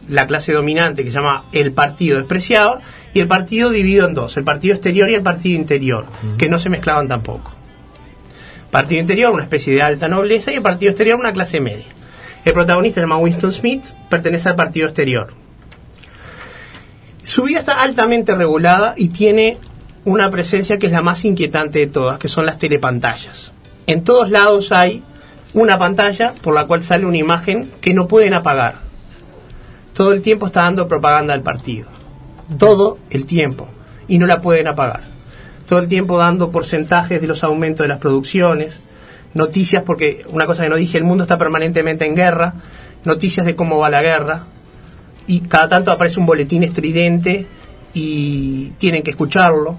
la 0.10 0.26
clase 0.26 0.52
dominante 0.54 1.04
que 1.04 1.12
se 1.12 1.18
llama 1.18 1.46
el 1.52 1.74
partido 1.74 2.18
despreciaba, 2.18 2.82
y 3.14 3.20
el 3.20 3.28
partido 3.28 3.70
dividido 3.70 4.08
en 4.08 4.16
dos, 4.16 4.36
el 4.36 4.44
partido 4.44 4.74
exterior 4.74 5.10
y 5.12 5.14
el 5.14 5.22
partido 5.22 5.60
interior, 5.60 6.06
que 6.38 6.50
no 6.50 6.58
se 6.58 6.70
mezclaban 6.70 7.08
tampoco. 7.08 7.52
Partido 8.76 9.00
interior, 9.00 9.32
una 9.32 9.44
especie 9.44 9.74
de 9.74 9.82
alta 9.82 10.10
nobleza, 10.10 10.52
y 10.52 10.56
el 10.56 10.62
partido 10.62 10.90
exterior, 10.90 11.18
una 11.18 11.32
clase 11.32 11.62
media. 11.62 11.86
El 12.44 12.52
protagonista, 12.52 12.96
se 12.96 13.08
llama 13.08 13.20
Winston 13.20 13.54
Smith, 13.54 13.86
pertenece 14.10 14.50
al 14.50 14.58
partido 14.58 14.88
exterior. 14.88 15.34
Su 17.24 17.44
vida 17.44 17.60
está 17.60 17.82
altamente 17.82 18.36
regulada 18.36 18.94
y 18.98 19.08
tiene 19.08 19.60
una 20.04 20.30
presencia 20.30 20.78
que 20.78 20.88
es 20.88 20.92
la 20.92 21.02
más 21.02 21.24
inquietante 21.24 21.80
de 21.80 21.88
todas, 21.88 22.18
que 22.18 22.28
son 22.28 22.46
las 22.46 22.60
telepantallas. 22.60 23.54
En 23.88 24.04
todos 24.04 24.30
lados 24.30 24.74
hay 24.74 25.04
una 25.54 25.78
pantalla 25.78 26.34
por 26.42 26.54
la 26.54 26.68
cual 26.68 26.84
sale 26.84 27.06
una 27.06 27.16
imagen 27.16 27.72
que 27.80 27.94
no 27.94 28.10
pueden 28.10 28.34
apagar. 28.34 28.76
Todo 29.94 30.12
el 30.12 30.22
tiempo 30.22 30.48
está 30.48 30.64
dando 30.64 30.86
propaganda 30.90 31.34
al 31.34 31.44
partido. 31.44 31.88
todo 32.60 32.98
el 33.10 33.26
tiempo 33.26 33.70
y 34.10 34.18
no 34.18 34.28
la 34.28 34.42
pueden 34.42 34.68
apagar. 34.68 35.15
Todo 35.68 35.80
el 35.80 35.88
tiempo 35.88 36.18
dando 36.18 36.52
porcentajes 36.52 37.22
de 37.22 37.28
los 37.28 37.44
aumentos 37.44 37.84
de 37.84 37.88
las 37.88 37.98
producciones, 37.98 38.80
noticias, 39.34 39.84
porque 39.84 40.26
una 40.30 40.46
cosa 40.46 40.64
que 40.64 40.70
no 40.70 40.76
dije, 40.76 40.98
el 40.98 41.04
mundo 41.04 41.24
está 41.24 41.38
permanentemente 41.38 42.06
en 42.06 42.16
guerra, 42.16 42.54
noticias 43.04 43.46
de 43.46 43.56
cómo 43.56 43.80
va 43.80 43.90
la 43.90 44.02
guerra, 44.02 44.44
y 45.28 45.42
cada 45.42 45.68
tanto 45.68 45.92
aparece 45.92 46.20
un 46.20 46.26
boletín 46.26 46.64
estridente 46.64 47.46
y 47.94 48.72
tienen 48.78 49.04
que 49.04 49.12
escucharlo. 49.12 49.78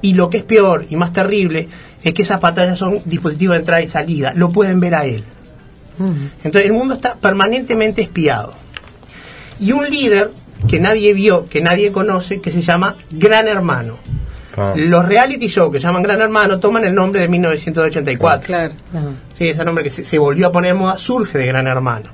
Y 0.00 0.14
lo 0.14 0.30
que 0.30 0.38
es 0.38 0.42
peor 0.42 0.86
y 0.90 0.96
más 0.96 1.12
terrible 1.12 1.68
es 2.02 2.12
que 2.12 2.22
esas 2.22 2.40
pantallas 2.40 2.78
son 2.78 2.98
dispositivos 3.04 3.54
de 3.54 3.60
entrada 3.60 3.82
y 3.82 3.86
salida, 3.86 4.32
lo 4.34 4.50
pueden 4.50 4.80
ver 4.80 4.94
a 4.94 5.04
él. 5.04 5.22
Entonces 6.42 6.64
el 6.64 6.72
mundo 6.72 6.94
está 6.94 7.14
permanentemente 7.14 8.02
espiado. 8.02 8.54
Y 9.60 9.70
un 9.70 9.88
líder 9.88 10.32
que 10.66 10.80
nadie 10.80 11.12
vio, 11.12 11.46
que 11.48 11.60
nadie 11.60 11.92
conoce, 11.92 12.40
que 12.40 12.50
se 12.50 12.62
llama 12.62 12.96
Gran 13.10 13.46
Hermano. 13.46 13.98
Ah. 14.56 14.74
Los 14.76 15.06
reality 15.06 15.48
shows 15.48 15.72
que 15.72 15.78
llaman 15.78 16.02
Gran 16.02 16.20
Hermano 16.20 16.58
toman 16.60 16.84
el 16.84 16.94
nombre 16.94 17.20
de 17.20 17.28
1984. 17.28 18.46
Claro. 18.46 18.74
Sí, 19.32 19.48
ese 19.48 19.64
nombre 19.64 19.82
que 19.82 19.90
se, 19.90 20.04
se 20.04 20.18
volvió 20.18 20.48
a 20.48 20.52
poner 20.52 20.72
en 20.72 20.78
moda 20.78 20.98
surge 20.98 21.38
de 21.38 21.46
Gran 21.46 21.66
Hermano. 21.66 22.10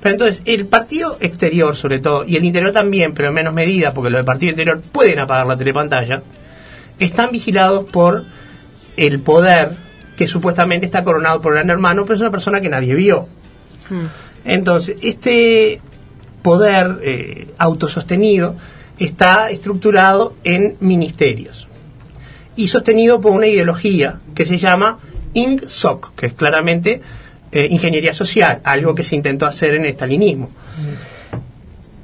Pero 0.00 0.12
entonces, 0.12 0.42
el 0.44 0.66
partido 0.66 1.16
exterior, 1.20 1.74
sobre 1.74 1.98
todo, 1.98 2.24
y 2.24 2.36
el 2.36 2.44
interior 2.44 2.72
también, 2.72 3.14
pero 3.14 3.28
en 3.28 3.34
menos 3.34 3.54
medida, 3.54 3.92
porque 3.92 4.10
los 4.10 4.18
del 4.18 4.24
partido 4.24 4.50
interior 4.50 4.80
pueden 4.80 5.18
apagar 5.18 5.46
la 5.46 5.56
telepantalla, 5.56 6.22
están 6.98 7.30
vigilados 7.32 7.84
por 7.90 8.24
el 8.96 9.20
poder 9.20 9.70
que 10.16 10.26
supuestamente 10.26 10.86
está 10.86 11.02
coronado 11.02 11.40
por 11.40 11.54
Gran 11.54 11.70
Hermano, 11.70 12.04
pero 12.04 12.14
es 12.14 12.20
una 12.20 12.30
persona 12.30 12.60
que 12.60 12.68
nadie 12.68 12.94
vio. 12.94 13.26
Entonces, 14.44 14.96
este 15.02 15.80
poder 16.42 16.98
eh, 17.02 17.48
autosostenido 17.58 18.54
está 18.98 19.50
estructurado 19.50 20.34
en 20.44 20.76
ministerios 20.80 21.68
y 22.56 22.68
sostenido 22.68 23.20
por 23.20 23.32
una 23.32 23.46
ideología 23.46 24.20
que 24.34 24.46
se 24.46 24.58
llama 24.58 24.98
INGSOC, 25.32 26.14
que 26.14 26.26
es 26.26 26.32
claramente 26.34 27.00
eh, 27.50 27.66
ingeniería 27.70 28.12
social, 28.12 28.60
algo 28.64 28.94
que 28.94 29.02
se 29.02 29.16
intentó 29.16 29.46
hacer 29.46 29.74
en 29.74 29.82
el 29.82 29.90
estalinismo. 29.90 30.50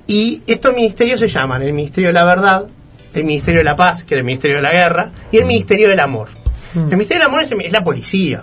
Y 0.07 0.43
estos 0.47 0.75
ministerios 0.75 1.21
se 1.21 1.29
llaman 1.29 1.63
el 1.63 1.73
Ministerio 1.73 2.09
de 2.09 2.15
la 2.15 2.25
Verdad, 2.25 2.67
el 3.15 3.25
Ministerio 3.25 3.61
de 3.61 3.65
la 3.65 3.77
Paz, 3.77 4.03
que 4.03 4.15
es 4.15 4.19
el 4.19 4.25
Ministerio 4.25 4.57
de 4.57 4.63
la 4.63 4.73
Guerra, 4.73 5.13
y 5.31 5.39
el 5.39 5.45
Ministerio 5.45 5.89
del 5.89 6.01
Amor. 6.01 6.29
El 6.75 6.85
Ministerio 6.87 7.23
del 7.23 7.29
Amor 7.29 7.43
es, 7.43 7.53
es 7.53 7.73
la 7.73 7.85
policía, 7.85 8.43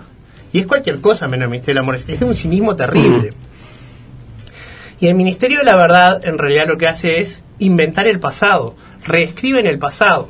y 0.52 0.60
es 0.60 0.66
cualquier 0.66 1.00
cosa 1.00 1.28
menos 1.28 1.44
el 1.44 1.50
Ministerio 1.50 1.80
del 1.80 1.84
Amor, 1.84 1.96
es, 1.96 2.08
es 2.08 2.20
de 2.20 2.26
un 2.26 2.34
cinismo 2.34 2.74
terrible. 2.74 3.30
Y 5.00 5.06
el 5.06 5.14
Ministerio 5.14 5.58
de 5.58 5.64
la 5.64 5.76
Verdad 5.76 6.24
en 6.24 6.38
realidad 6.38 6.66
lo 6.66 6.78
que 6.78 6.88
hace 6.88 7.20
es 7.20 7.42
inventar 7.58 8.06
el 8.06 8.18
pasado, 8.18 8.74
reescriben 9.06 9.66
el 9.66 9.78
pasado. 9.78 10.28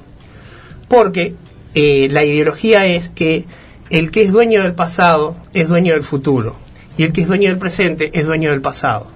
Porque 0.89 1.35
eh, 1.75 2.09
la 2.11 2.25
ideología 2.25 2.87
es 2.87 3.09
que 3.09 3.45
el 3.91 4.11
que 4.11 4.23
es 4.23 4.33
dueño 4.33 4.63
del 4.63 4.75
pasado 4.75 5.37
es 5.55 5.69
dueño 5.69 5.95
del 5.95 6.03
futuro. 6.03 6.57
Y 6.97 7.05
el 7.05 7.13
que 7.13 7.23
es 7.23 7.29
dueño 7.29 7.49
del 7.49 7.59
presente 7.59 8.11
es 8.19 8.27
dueño 8.27 8.51
del 8.51 8.61
pasado. 8.61 9.07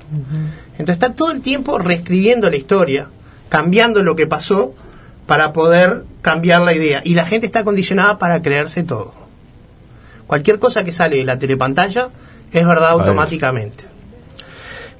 Entonces 0.72 0.94
está 0.94 1.14
todo 1.14 1.32
el 1.32 1.42
tiempo 1.42 1.78
reescribiendo 1.78 2.48
la 2.48 2.56
historia, 2.56 3.08
cambiando 3.48 4.02
lo 4.02 4.14
que 4.14 4.26
pasó 4.26 4.74
para 5.26 5.52
poder 5.52 6.04
cambiar 6.22 6.62
la 6.62 6.74
idea. 6.74 7.02
Y 7.04 7.14
la 7.14 7.24
gente 7.24 7.46
está 7.46 7.64
condicionada 7.64 8.18
para 8.18 8.40
creerse 8.40 8.84
todo. 8.84 9.12
Cualquier 10.26 10.58
cosa 10.58 10.84
que 10.84 10.92
sale 10.92 11.16
de 11.16 11.24
la 11.24 11.38
telepantalla 11.38 12.08
es 12.52 12.66
verdad 12.66 12.90
automáticamente. 12.90 13.86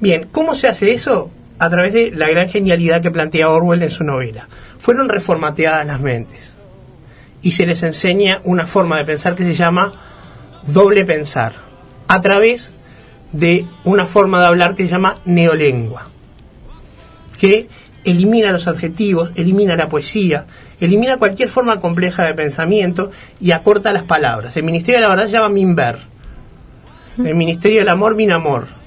Bien, 0.02 0.26
¿cómo 0.32 0.56
se 0.56 0.66
hace 0.66 0.90
eso? 0.90 1.30
A 1.61 1.71
través 1.71 1.92
de 1.92 2.11
la 2.11 2.28
gran 2.28 2.49
genialidad 2.49 3.00
que 3.02 3.12
plantea 3.12 3.49
Orwell 3.49 3.85
en 3.85 3.90
su 3.90 4.02
novela. 4.02 4.49
Fueron 4.80 5.09
reformateadas 5.09 5.87
las 5.87 6.00
mentes 6.00 6.56
y 7.40 7.52
se 7.52 7.66
les 7.66 7.85
enseña 7.85 8.40
una 8.42 8.66
forma 8.66 8.99
de 8.99 9.04
pensar 9.04 9.37
que 9.37 9.44
se 9.44 9.54
llama 9.54 9.92
doble 10.66 11.04
pensar, 11.04 11.52
a 12.09 12.21
través 12.21 12.75
de 13.30 13.64
una 13.85 14.04
forma 14.04 14.40
de 14.40 14.49
hablar 14.49 14.75
que 14.75 14.82
se 14.82 14.90
llama 14.90 15.18
neolengua, 15.25 16.09
que 17.38 17.68
elimina 18.02 18.50
los 18.50 18.66
adjetivos, 18.66 19.30
elimina 19.37 19.76
la 19.76 19.87
poesía, 19.87 20.47
elimina 20.80 21.18
cualquier 21.18 21.49
forma 21.49 21.78
compleja 21.78 22.25
de 22.25 22.35
pensamiento 22.35 23.12
y 23.40 23.52
acorta 23.52 23.92
las 23.92 24.02
palabras. 24.02 24.56
El 24.56 24.64
Ministerio 24.64 24.99
de 24.99 25.02
la 25.02 25.11
Verdad 25.11 25.26
se 25.26 25.32
llama 25.32 25.49
Minver, 25.49 25.99
el 27.18 27.37
Ministerio 27.37 27.78
del 27.78 27.88
Amor, 27.88 28.16
Minamor, 28.16 28.82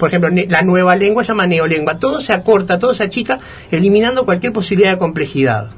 por 0.00 0.08
ejemplo, 0.08 0.30
la 0.48 0.62
nueva 0.62 0.96
lengua 0.96 1.22
se 1.22 1.28
llama 1.28 1.46
neolengua. 1.46 1.98
Todo 1.98 2.22
se 2.22 2.32
acorta, 2.32 2.78
todo 2.78 2.94
se 2.94 3.04
achica, 3.04 3.38
eliminando 3.70 4.24
cualquier 4.24 4.50
posibilidad 4.50 4.92
de 4.92 4.98
complejidad. 4.98 5.68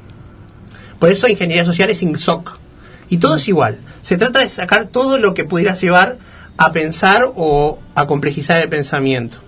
Por 0.97 1.09
eso 1.09 1.27
ingeniería 1.27 1.65
social 1.65 1.89
es 1.89 2.01
INSOC. 2.01 2.57
Y 3.09 3.17
todo 3.17 3.35
es 3.35 3.49
igual. 3.49 3.79
Se 4.01 4.15
trata 4.15 4.39
de 4.39 4.47
sacar 4.47 4.85
todo 4.85 5.17
lo 5.17 5.33
que 5.33 5.43
pudiera 5.43 5.75
llevar 5.75 6.19
a 6.55 6.71
pensar 6.71 7.33
o 7.35 7.79
a 7.95 8.07
complejizar 8.07 8.61
el 8.61 8.69
pensamiento. 8.69 9.39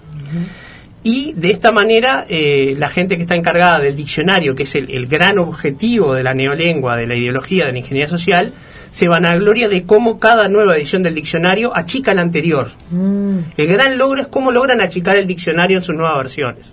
Y 1.07 1.33
de 1.33 1.51
esta 1.51 1.71
manera, 1.71 2.25
eh, 2.29 2.74
la 2.79 2.89
gente 2.89 3.15
que 3.15 3.21
está 3.21 3.35
encargada 3.35 3.79
del 3.79 3.95
diccionario, 3.95 4.55
que 4.55 4.63
es 4.63 4.74
el, 4.74 4.89
el 4.89 5.05
gran 5.05 5.38
objetivo 5.38 6.15
de 6.15 6.24
la 6.24 6.33
neolengua, 6.33 6.95
de 6.95 7.05
la 7.05 7.13
ideología 7.13 7.67
de 7.67 7.74
la 7.74 7.77
ingeniería 7.77 8.07
social, 8.07 8.53
se 8.89 9.07
vanagloria 9.07 9.69
de 9.69 9.85
cómo 9.85 10.17
cada 10.17 10.47
nueva 10.47 10.75
edición 10.75 11.03
del 11.03 11.13
diccionario 11.13 11.77
achica 11.77 12.15
la 12.15 12.24
anterior. 12.24 12.71
El 12.91 13.67
gran 13.67 14.00
logro 14.00 14.19
es 14.19 14.27
cómo 14.29 14.51
logran 14.51 14.81
achicar 14.81 15.15
el 15.15 15.27
diccionario 15.27 15.77
en 15.77 15.83
sus 15.83 15.93
nuevas 15.93 16.17
versiones. 16.17 16.71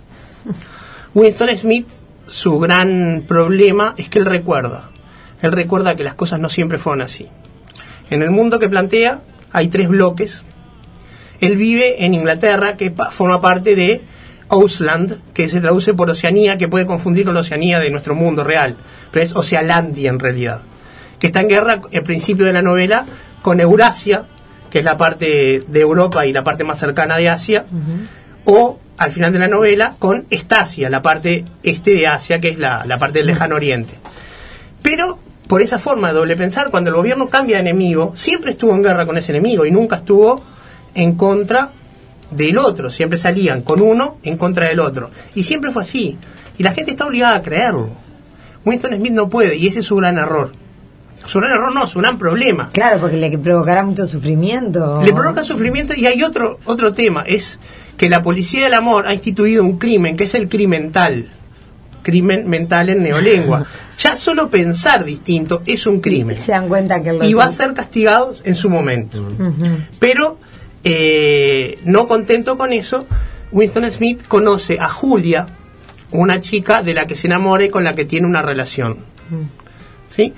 Winston 1.13 1.55
Smith, 1.55 1.89
su 2.25 2.57
gran 2.57 3.25
problema 3.27 3.93
es 3.97 4.09
que 4.09 4.17
él 4.17 4.25
recuerda. 4.25 4.89
Él 5.43 5.51
recuerda 5.51 5.95
que 5.95 6.03
las 6.03 6.15
cosas 6.15 6.39
no 6.39 6.49
siempre 6.49 6.79
fueron 6.79 7.03
así. 7.03 7.27
En 8.09 8.23
el 8.23 8.31
mundo 8.31 8.57
que 8.57 8.67
plantea 8.67 9.21
hay 9.51 9.67
tres 9.67 9.89
bloques. 9.89 10.43
Él 11.39 11.55
vive 11.55 12.03
en 12.03 12.15
Inglaterra, 12.15 12.77
que 12.77 12.91
forma 13.11 13.39
parte 13.39 13.75
de 13.75 14.01
Ausland, 14.53 15.33
que 15.33 15.49
se 15.49 15.61
traduce 15.61 15.93
por 15.93 16.09
Oceanía, 16.09 16.57
que 16.57 16.67
puede 16.67 16.85
confundir 16.85 17.25
con 17.25 17.33
la 17.33 17.39
Oceanía 17.39 17.79
de 17.79 17.89
nuestro 17.89 18.13
mundo 18.13 18.43
real, 18.43 18.75
pero 19.11 19.25
es 19.25 19.35
Ocealandia 19.35 20.09
en 20.09 20.19
realidad, 20.19 20.61
que 21.19 21.27
está 21.27 21.41
en 21.41 21.49
guerra 21.49 21.81
al 21.91 22.03
principio 22.03 22.45
de 22.45 22.53
la 22.53 22.61
novela 22.61 23.05
con 23.41 23.59
Eurasia, 23.59 24.25
que 24.69 24.79
es 24.79 24.85
la 24.85 24.95
parte 24.95 25.63
de 25.67 25.79
Europa 25.79 26.25
y 26.25 26.33
la 26.33 26.43
parte 26.43 26.63
más 26.63 26.77
cercana 26.77 27.17
de 27.17 27.29
Asia, 27.29 27.65
o 28.45 28.79
al 28.97 29.11
final 29.11 29.33
de 29.33 29.39
la 29.39 29.47
novela 29.47 29.95
con 29.97 30.25
Estasia, 30.29 30.89
la 30.89 31.01
parte 31.01 31.45
este 31.63 31.95
de 31.95 32.07
Asia, 32.07 32.39
que 32.39 32.49
es 32.49 32.59
la, 32.59 32.85
la 32.85 32.97
parte 32.99 33.19
del 33.19 33.27
lejano 33.27 33.55
oriente. 33.55 33.95
Pero 34.83 35.17
por 35.47 35.63
esa 35.63 35.79
forma 35.79 36.09
de 36.09 36.13
doble 36.13 36.35
pensar, 36.35 36.69
cuando 36.69 36.91
el 36.91 36.95
gobierno 36.95 37.27
cambia 37.27 37.57
de 37.57 37.61
enemigo, 37.61 38.13
siempre 38.15 38.51
estuvo 38.51 38.73
en 38.73 38.83
guerra 38.83 39.05
con 39.05 39.17
ese 39.17 39.31
enemigo 39.31 39.65
y 39.65 39.71
nunca 39.71 39.97
estuvo 39.97 40.43
en 40.93 41.15
contra 41.15 41.71
del 42.35 42.57
otro, 42.57 42.89
siempre 42.89 43.17
salían 43.17 43.61
con 43.61 43.81
uno 43.81 44.17
en 44.23 44.37
contra 44.37 44.67
del 44.67 44.79
otro. 44.79 45.11
Y 45.35 45.43
siempre 45.43 45.71
fue 45.71 45.81
así. 45.81 46.17
Y 46.57 46.63
la 46.63 46.71
gente 46.71 46.91
está 46.91 47.05
obligada 47.05 47.35
a 47.35 47.41
creerlo. 47.41 47.89
Winston 48.65 48.95
Smith 48.95 49.13
no 49.13 49.29
puede, 49.29 49.55
y 49.57 49.67
ese 49.67 49.79
es 49.79 49.85
su 49.85 49.95
gran 49.95 50.17
error. 50.17 50.51
Su 51.25 51.39
gran 51.39 51.51
error 51.51 51.73
no, 51.73 51.87
su 51.87 51.99
gran 51.99 52.17
problema. 52.17 52.69
Claro, 52.73 52.99
porque 52.99 53.17
le 53.17 53.37
provocará 53.37 53.83
mucho 53.83 54.05
sufrimiento. 54.05 55.01
Le 55.03 55.13
provoca 55.13 55.43
sufrimiento 55.43 55.93
y 55.95 56.05
hay 56.05 56.21
otro, 56.23 56.59
otro 56.65 56.91
tema, 56.91 57.23
es 57.25 57.59
que 57.97 58.09
la 58.09 58.21
policía 58.21 58.65
del 58.65 58.73
amor 58.73 59.07
ha 59.07 59.13
instituido 59.13 59.63
un 59.63 59.77
crimen, 59.77 60.17
que 60.17 60.25
es 60.25 60.35
el 60.35 60.49
crimental. 60.49 61.27
Crimen 62.01 62.49
mental 62.49 62.89
en 62.89 63.03
neolengua. 63.03 63.65
Ya 63.99 64.15
solo 64.17 64.49
pensar 64.49 65.05
distinto 65.05 65.61
es 65.65 65.85
un 65.85 66.01
crimen. 66.01 66.35
Se 66.37 66.51
dan 66.51 66.67
cuenta 66.67 67.01
que 67.01 67.13
lo 67.13 67.23
Y 67.23 67.35
va 67.35 67.45
a 67.45 67.51
ser 67.51 67.73
castigado 67.73 68.33
en 68.43 68.55
su 68.55 68.69
momento. 68.69 69.23
Pero, 69.99 70.39
eh, 70.83 71.79
no 71.85 72.07
contento 72.07 72.57
con 72.57 72.73
eso, 72.73 73.05
Winston 73.51 73.89
Smith 73.89 74.27
conoce 74.27 74.79
a 74.79 74.87
Julia, 74.89 75.45
una 76.11 76.41
chica 76.41 76.83
de 76.83 76.93
la 76.93 77.05
que 77.05 77.15
se 77.15 77.27
enamora 77.27 77.63
y 77.65 77.69
con 77.69 77.83
la 77.83 77.93
que 77.93 78.05
tiene 78.05 78.27
una 78.27 78.41
relación. 78.41 78.97
¿Sí? 80.07 80.33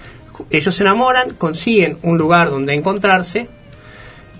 Ellos 0.50 0.76
se 0.76 0.84
enamoran, 0.84 1.32
consiguen 1.36 1.98
un 2.04 2.18
lugar 2.18 2.50
donde 2.50 2.74
encontrarse 2.74 3.50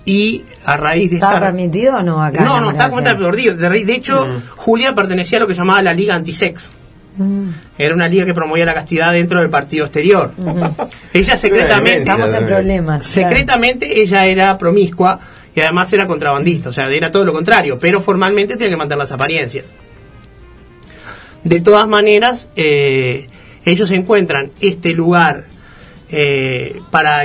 y 0.04 0.44
a 0.64 0.76
raíz 0.76 1.10
de 1.10 1.16
¿Está 1.16 1.28
estar... 1.28 1.42
permitido 1.42 1.96
o 1.96 2.02
no 2.02 2.22
acá? 2.22 2.42
No, 2.42 2.60
no, 2.60 2.70
está 2.70 2.88
perdido. 2.88 3.56
De, 3.56 3.84
de 3.84 3.92
hecho, 3.92 4.42
Julia 4.56 4.94
pertenecía 4.94 5.38
a 5.38 5.40
lo 5.42 5.46
que 5.46 5.54
llamaba 5.54 5.82
la 5.82 5.92
Liga 5.94 6.14
Antisex. 6.14 6.72
Mm. 7.18 7.48
Era 7.78 7.94
una 7.94 8.08
liga 8.08 8.24
que 8.26 8.34
promovía 8.34 8.66
la 8.66 8.74
castidad 8.74 9.12
dentro 9.12 9.40
del 9.40 9.48
partido 9.50 9.86
exterior. 9.86 10.32
Ella 11.12 11.36
secretamente, 11.36 12.00
Estamos 12.00 12.32
en 12.34 12.46
problemas. 12.46 13.12
claro. 13.12 13.28
secretamente 13.30 14.00
ella 14.02 14.26
era 14.26 14.56
promiscua 14.58 15.18
y 15.56 15.60
además 15.60 15.92
era 15.92 16.06
contrabandista, 16.06 16.68
o 16.68 16.72
sea, 16.72 16.88
era 16.90 17.10
todo 17.10 17.24
lo 17.24 17.32
contrario, 17.32 17.78
pero 17.80 18.00
formalmente 18.00 18.54
tenía 18.54 18.70
que 18.70 18.76
mantener 18.76 18.98
las 18.98 19.10
apariencias. 19.12 19.64
De 21.44 21.60
todas 21.60 21.86
maneras, 21.88 22.48
eh, 22.56 23.26
ellos 23.64 23.90
encuentran 23.90 24.50
este 24.60 24.92
lugar 24.92 25.44
eh, 26.10 26.80
para, 26.92 27.22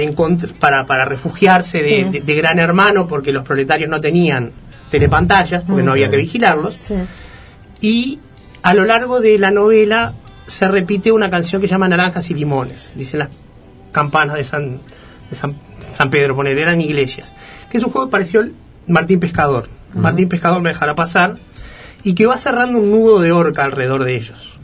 para, 0.59 0.85
para 0.87 1.05
refugiarse 1.05 1.83
de, 1.83 1.89
Sí. 1.89 2.03
de- 2.09 2.21
de 2.21 2.35
gran 2.35 2.57
hermano, 2.57 3.05
porque 3.07 3.31
los 3.31 3.43
proletarios 3.43 3.89
no 3.89 3.99
tenían 4.01 4.51
telepantallas, 4.89 5.63
porque 5.67 5.83
no 5.83 5.91
había 5.91 6.09
que 6.09 6.17
vigilarlos. 6.17 6.77
Sí. 6.81 6.95
Y 7.81 8.19
a 8.63 8.73
lo 8.73 8.85
largo 8.85 9.19
de 9.21 9.37
la 9.37 9.51
novela 9.51 10.13
se 10.47 10.67
repite 10.67 11.11
una 11.11 11.29
canción 11.29 11.61
que 11.61 11.67
se 11.67 11.71
llama 11.73 11.87
Naranjas 11.87 12.29
y 12.31 12.33
Limones. 12.33 12.91
Dicen 12.95 13.19
las 13.19 13.29
campanas 13.91 14.35
de 14.37 14.43
San, 14.43 14.79
de 15.29 15.35
San, 15.35 15.53
San 15.93 16.09
Pedro, 16.09 16.35
poner, 16.35 16.57
eran 16.57 16.81
iglesias. 16.81 17.33
Que 17.69 17.77
es 17.77 17.83
un 17.83 17.91
juego 17.91 18.07
que 18.07 18.11
pareció 18.11 18.41
el 18.41 18.53
Martín 18.87 19.19
Pescador. 19.19 19.67
Martín 19.93 20.29
Pescador 20.29 20.61
me 20.61 20.69
dejará 20.69 20.95
pasar. 20.95 21.37
Y 22.03 22.13
que 22.13 22.25
va 22.25 22.37
cerrando 22.37 22.79
un 22.79 22.91
nudo 22.91 23.19
de 23.19 23.31
orca 23.31 23.63
alrededor 23.63 24.03
de 24.03 24.15
ellos. 24.15 24.57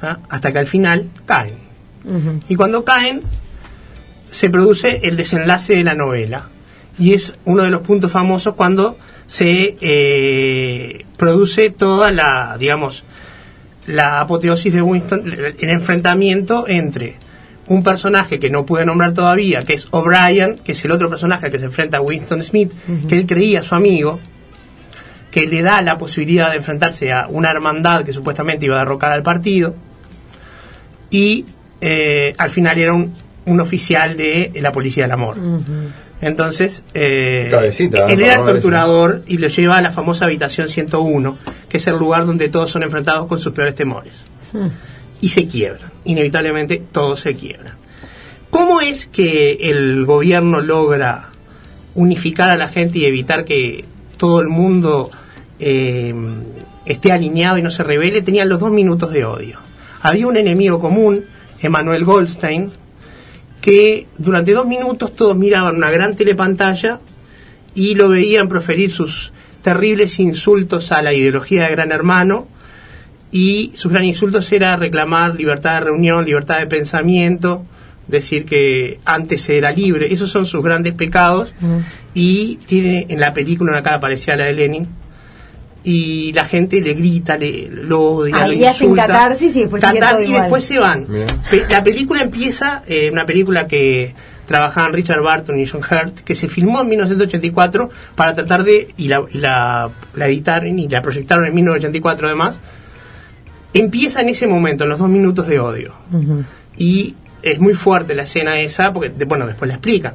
¿Ah? 0.00 0.18
Hasta 0.28 0.52
que 0.52 0.58
al 0.58 0.66
final 0.66 1.08
caen. 1.26 1.54
Y 2.48 2.56
cuando 2.56 2.84
caen, 2.84 3.20
se 4.30 4.50
produce 4.50 5.00
el 5.04 5.16
desenlace 5.16 5.76
de 5.76 5.84
la 5.84 5.94
novela. 5.94 6.46
Y 6.98 7.14
es 7.14 7.36
uno 7.44 7.62
de 7.62 7.70
los 7.70 7.82
puntos 7.82 8.10
famosos 8.10 8.54
cuando 8.54 8.98
se 9.26 9.76
eh, 9.80 11.04
produce 11.16 11.70
toda 11.70 12.10
la, 12.10 12.56
digamos, 12.58 13.04
la 13.86 14.20
apoteosis 14.20 14.72
de 14.72 14.82
Winston, 14.82 15.54
el 15.58 15.70
enfrentamiento 15.70 16.66
entre 16.66 17.16
un 17.72 17.82
personaje 17.82 18.38
que 18.38 18.50
no 18.50 18.66
pude 18.66 18.84
nombrar 18.84 19.14
todavía, 19.14 19.62
que 19.62 19.72
es 19.72 19.88
O'Brien, 19.90 20.58
que 20.58 20.72
es 20.72 20.84
el 20.84 20.90
otro 20.90 21.08
personaje 21.08 21.50
que 21.50 21.58
se 21.58 21.66
enfrenta 21.66 22.00
Winston 22.00 22.42
Smith, 22.44 22.72
que 23.08 23.18
él 23.18 23.26
creía 23.26 23.62
su 23.62 23.74
amigo, 23.74 24.20
que 25.30 25.46
le 25.46 25.62
da 25.62 25.80
la 25.80 25.96
posibilidad 25.96 26.50
de 26.50 26.56
enfrentarse 26.56 27.12
a 27.12 27.26
una 27.28 27.50
hermandad 27.50 28.04
que 28.04 28.12
supuestamente 28.12 28.66
iba 28.66 28.76
a 28.76 28.80
derrocar 28.80 29.12
al 29.12 29.22
partido, 29.22 29.74
y 31.10 31.46
eh, 31.80 32.34
al 32.36 32.50
final 32.50 32.78
era 32.78 32.92
un, 32.92 33.14
un 33.46 33.60
oficial 33.60 34.16
de 34.16 34.52
la 34.60 34.70
Policía 34.70 35.04
del 35.04 35.12
Amor. 35.12 35.36
Entonces, 36.20 36.84
eh, 36.94 37.48
Cabecita, 37.50 38.04
él 38.06 38.20
era 38.20 38.42
ver 38.42 38.54
torturador 38.54 39.22
y 39.26 39.38
lo 39.38 39.48
lleva 39.48 39.78
a 39.78 39.82
la 39.82 39.90
famosa 39.90 40.26
habitación 40.26 40.68
101, 40.68 41.38
que 41.68 41.78
es 41.78 41.86
el 41.86 41.96
lugar 41.96 42.26
donde 42.26 42.48
todos 42.48 42.70
son 42.70 42.82
enfrentados 42.82 43.26
con 43.26 43.38
sus 43.38 43.52
peores 43.52 43.74
temores. 43.74 44.24
Y 45.22 45.30
se 45.30 45.48
quiebran, 45.48 45.90
inevitablemente 46.04 46.82
todos 46.92 47.20
se 47.20 47.34
quiebran. 47.34 47.76
¿Cómo 48.50 48.82
es 48.82 49.06
que 49.06 49.52
el 49.70 50.04
gobierno 50.04 50.60
logra 50.60 51.30
unificar 51.94 52.50
a 52.50 52.56
la 52.58 52.68
gente 52.68 52.98
y 52.98 53.06
evitar 53.06 53.46
que 53.46 53.86
todo 54.18 54.40
el 54.40 54.48
mundo 54.48 55.10
eh, 55.58 56.14
esté 56.84 57.12
alineado 57.12 57.56
y 57.56 57.62
no 57.62 57.70
se 57.70 57.82
revele? 57.82 58.20
Tenían 58.20 58.50
los 58.50 58.60
dos 58.60 58.70
minutos 58.70 59.10
de 59.10 59.24
odio. 59.24 59.58
Había 60.02 60.26
un 60.26 60.36
enemigo 60.36 60.78
común, 60.78 61.24
Emanuel 61.62 62.04
Goldstein, 62.04 62.70
que 63.62 64.08
durante 64.18 64.52
dos 64.52 64.66
minutos 64.66 65.14
todos 65.14 65.34
miraban 65.34 65.76
una 65.76 65.90
gran 65.90 66.14
telepantalla 66.14 67.00
y 67.74 67.94
lo 67.94 68.10
veían 68.10 68.48
proferir 68.48 68.90
sus 68.90 69.32
terribles 69.62 70.18
insultos 70.18 70.92
a 70.92 71.00
la 71.00 71.14
ideología 71.14 71.64
de 71.64 71.70
Gran 71.70 71.92
Hermano 71.92 72.48
y 73.32 73.72
sus 73.74 73.90
gran 73.90 74.04
insultos 74.04 74.52
era 74.52 74.76
reclamar 74.76 75.34
libertad 75.34 75.74
de 75.74 75.80
reunión, 75.86 76.24
libertad 76.24 76.58
de 76.60 76.66
pensamiento, 76.66 77.64
decir 78.06 78.44
que 78.44 79.00
antes 79.04 79.48
era 79.48 79.72
libre, 79.72 80.12
esos 80.12 80.30
son 80.30 80.44
sus 80.46 80.62
grandes 80.62 80.92
pecados 80.92 81.54
y 82.14 82.56
tiene 82.66 83.06
en 83.08 83.18
la 83.20 83.32
película 83.32 83.70
una 83.72 83.82
cara 83.82 83.98
parecida 84.00 84.34
a 84.34 84.36
la 84.36 84.44
de 84.44 84.52
Lenin 84.52 84.86
y 85.84 86.32
la 86.32 86.44
gente 86.44 86.80
le 86.80 86.94
grita, 86.94 87.36
le, 87.36 87.68
lo 87.70 88.02
odia, 88.02 88.44
Ahí 88.44 88.64
hacen 88.64 88.90
insulta. 88.90 89.06
catarsis 89.08 89.56
y 89.56 89.60
después 89.62 89.82
Catar- 89.82 90.20
y 90.20 90.26
igual. 90.26 90.42
después 90.42 90.64
se 90.64 90.78
van. 90.78 91.06
Bien. 91.08 91.26
La 91.70 91.82
película 91.82 92.22
empieza, 92.22 92.82
eh, 92.86 93.10
una 93.10 93.26
película 93.26 93.66
que 93.66 94.14
trabajaban 94.46 94.92
Richard 94.92 95.22
Barton 95.22 95.58
y 95.58 95.66
John 95.66 95.80
Hurt, 95.80 96.20
que 96.20 96.34
se 96.36 96.46
filmó 96.48 96.82
en 96.82 96.88
1984 96.90 97.90
para 98.14 98.34
tratar 98.34 98.62
de, 98.62 98.94
y 98.96 99.08
la, 99.08 99.24
y 99.32 99.38
la, 99.38 99.90
la 100.14 100.26
editaron 100.28 100.78
y 100.78 100.88
la 100.88 101.02
proyectaron 101.02 101.46
en 101.46 101.54
1984 101.54 102.26
además, 102.28 102.60
empieza 103.74 104.20
en 104.20 104.28
ese 104.28 104.46
momento, 104.46 104.84
en 104.84 104.90
los 104.90 104.98
dos 104.98 105.08
minutos 105.08 105.46
de 105.46 105.60
odio. 105.60 105.94
Y 106.76 107.16
es 107.42 107.58
muy 107.58 107.74
fuerte 107.74 108.14
la 108.14 108.22
escena 108.22 108.60
esa, 108.60 108.92
porque 108.92 109.10
bueno, 109.24 109.46
después 109.46 109.68
la 109.68 109.74
explican. 109.74 110.14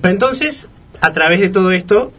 Pero 0.00 0.12
entonces, 0.12 0.68
a 1.00 1.12
través 1.12 1.40
de 1.40 1.48
todo 1.48 1.72
esto, 1.72 2.12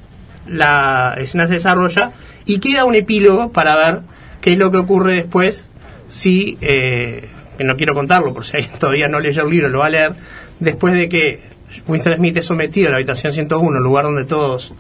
la 0.47 1.15
escena 1.17 1.47
se 1.47 1.53
desarrolla 1.53 2.11
y 2.45 2.59
queda 2.59 2.85
un 2.85 2.95
epílogo 2.95 3.51
para 3.51 3.75
ver 3.75 4.01
qué 4.41 4.53
es 4.53 4.57
lo 4.57 4.71
que 4.71 4.77
ocurre 4.77 5.15
después 5.15 5.67
si, 6.07 6.57
eh, 6.61 7.29
que 7.57 7.63
no 7.63 7.77
quiero 7.77 7.93
contarlo 7.93 8.33
por 8.33 8.45
si 8.45 8.57
alguien 8.57 8.73
todavía 8.79 9.07
no 9.07 9.19
leyó 9.19 9.43
el 9.43 9.49
libro, 9.49 9.69
lo 9.69 9.79
va 9.79 9.87
a 9.87 9.89
leer, 9.89 10.13
después 10.59 10.93
de 10.93 11.09
que 11.09 11.41
Winston 11.87 12.15
Smith 12.15 12.37
es 12.37 12.45
sometido 12.45 12.89
a 12.89 12.91
la 12.91 12.97
habitación 12.97 13.33
101, 13.33 13.77
el 13.77 13.83
lugar 13.83 14.05
donde 14.05 14.25
todos 14.25 14.73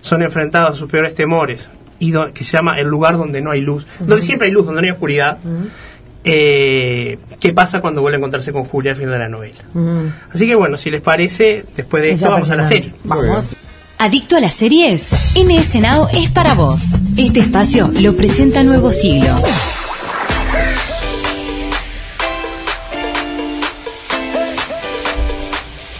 son 0.00 0.22
enfrentados 0.22 0.70
a 0.70 0.74
sus 0.76 0.88
peores 0.88 1.14
temores, 1.14 1.68
y 1.98 2.10
do- 2.12 2.32
que 2.32 2.44
se 2.44 2.52
llama 2.56 2.78
el 2.80 2.86
lugar 2.86 3.16
donde 3.18 3.40
no 3.40 3.50
hay 3.50 3.60
luz, 3.60 3.86
donde 3.98 4.22
siempre 4.22 4.46
hay 4.48 4.52
luz, 4.52 4.66
donde 4.66 4.80
no 4.82 4.86
hay 4.86 4.92
oscuridad. 4.92 5.38
eh, 6.24 7.18
¿Qué 7.40 7.52
pasa 7.52 7.80
cuando 7.80 8.02
vuelve 8.02 8.16
a 8.16 8.18
encontrarse 8.18 8.52
con 8.52 8.64
Julia 8.64 8.90
al 8.92 8.96
final 8.96 9.12
de 9.12 9.18
la 9.18 9.28
novela? 9.28 9.58
Así 10.32 10.46
que 10.46 10.54
bueno, 10.54 10.76
si 10.76 10.90
les 10.90 11.00
parece, 11.00 11.64
después 11.76 12.02
de 12.02 12.10
Es 12.10 12.16
esto 12.16 12.30
vamos 12.30 12.50
a 12.50 12.56
la 12.56 12.64
serie. 12.64 12.92
Vamos. 13.04 13.56
¿Adicto 13.98 14.36
a 14.36 14.40
las 14.40 14.54
series? 14.54 15.10
NS 15.36 15.76
Now 15.80 16.08
es 16.12 16.30
para 16.30 16.54
vos. 16.54 16.80
Este 17.16 17.40
espacio 17.40 17.90
lo 18.00 18.14
presenta 18.14 18.62
Nuevo 18.62 18.92
Siglo. 18.92 19.34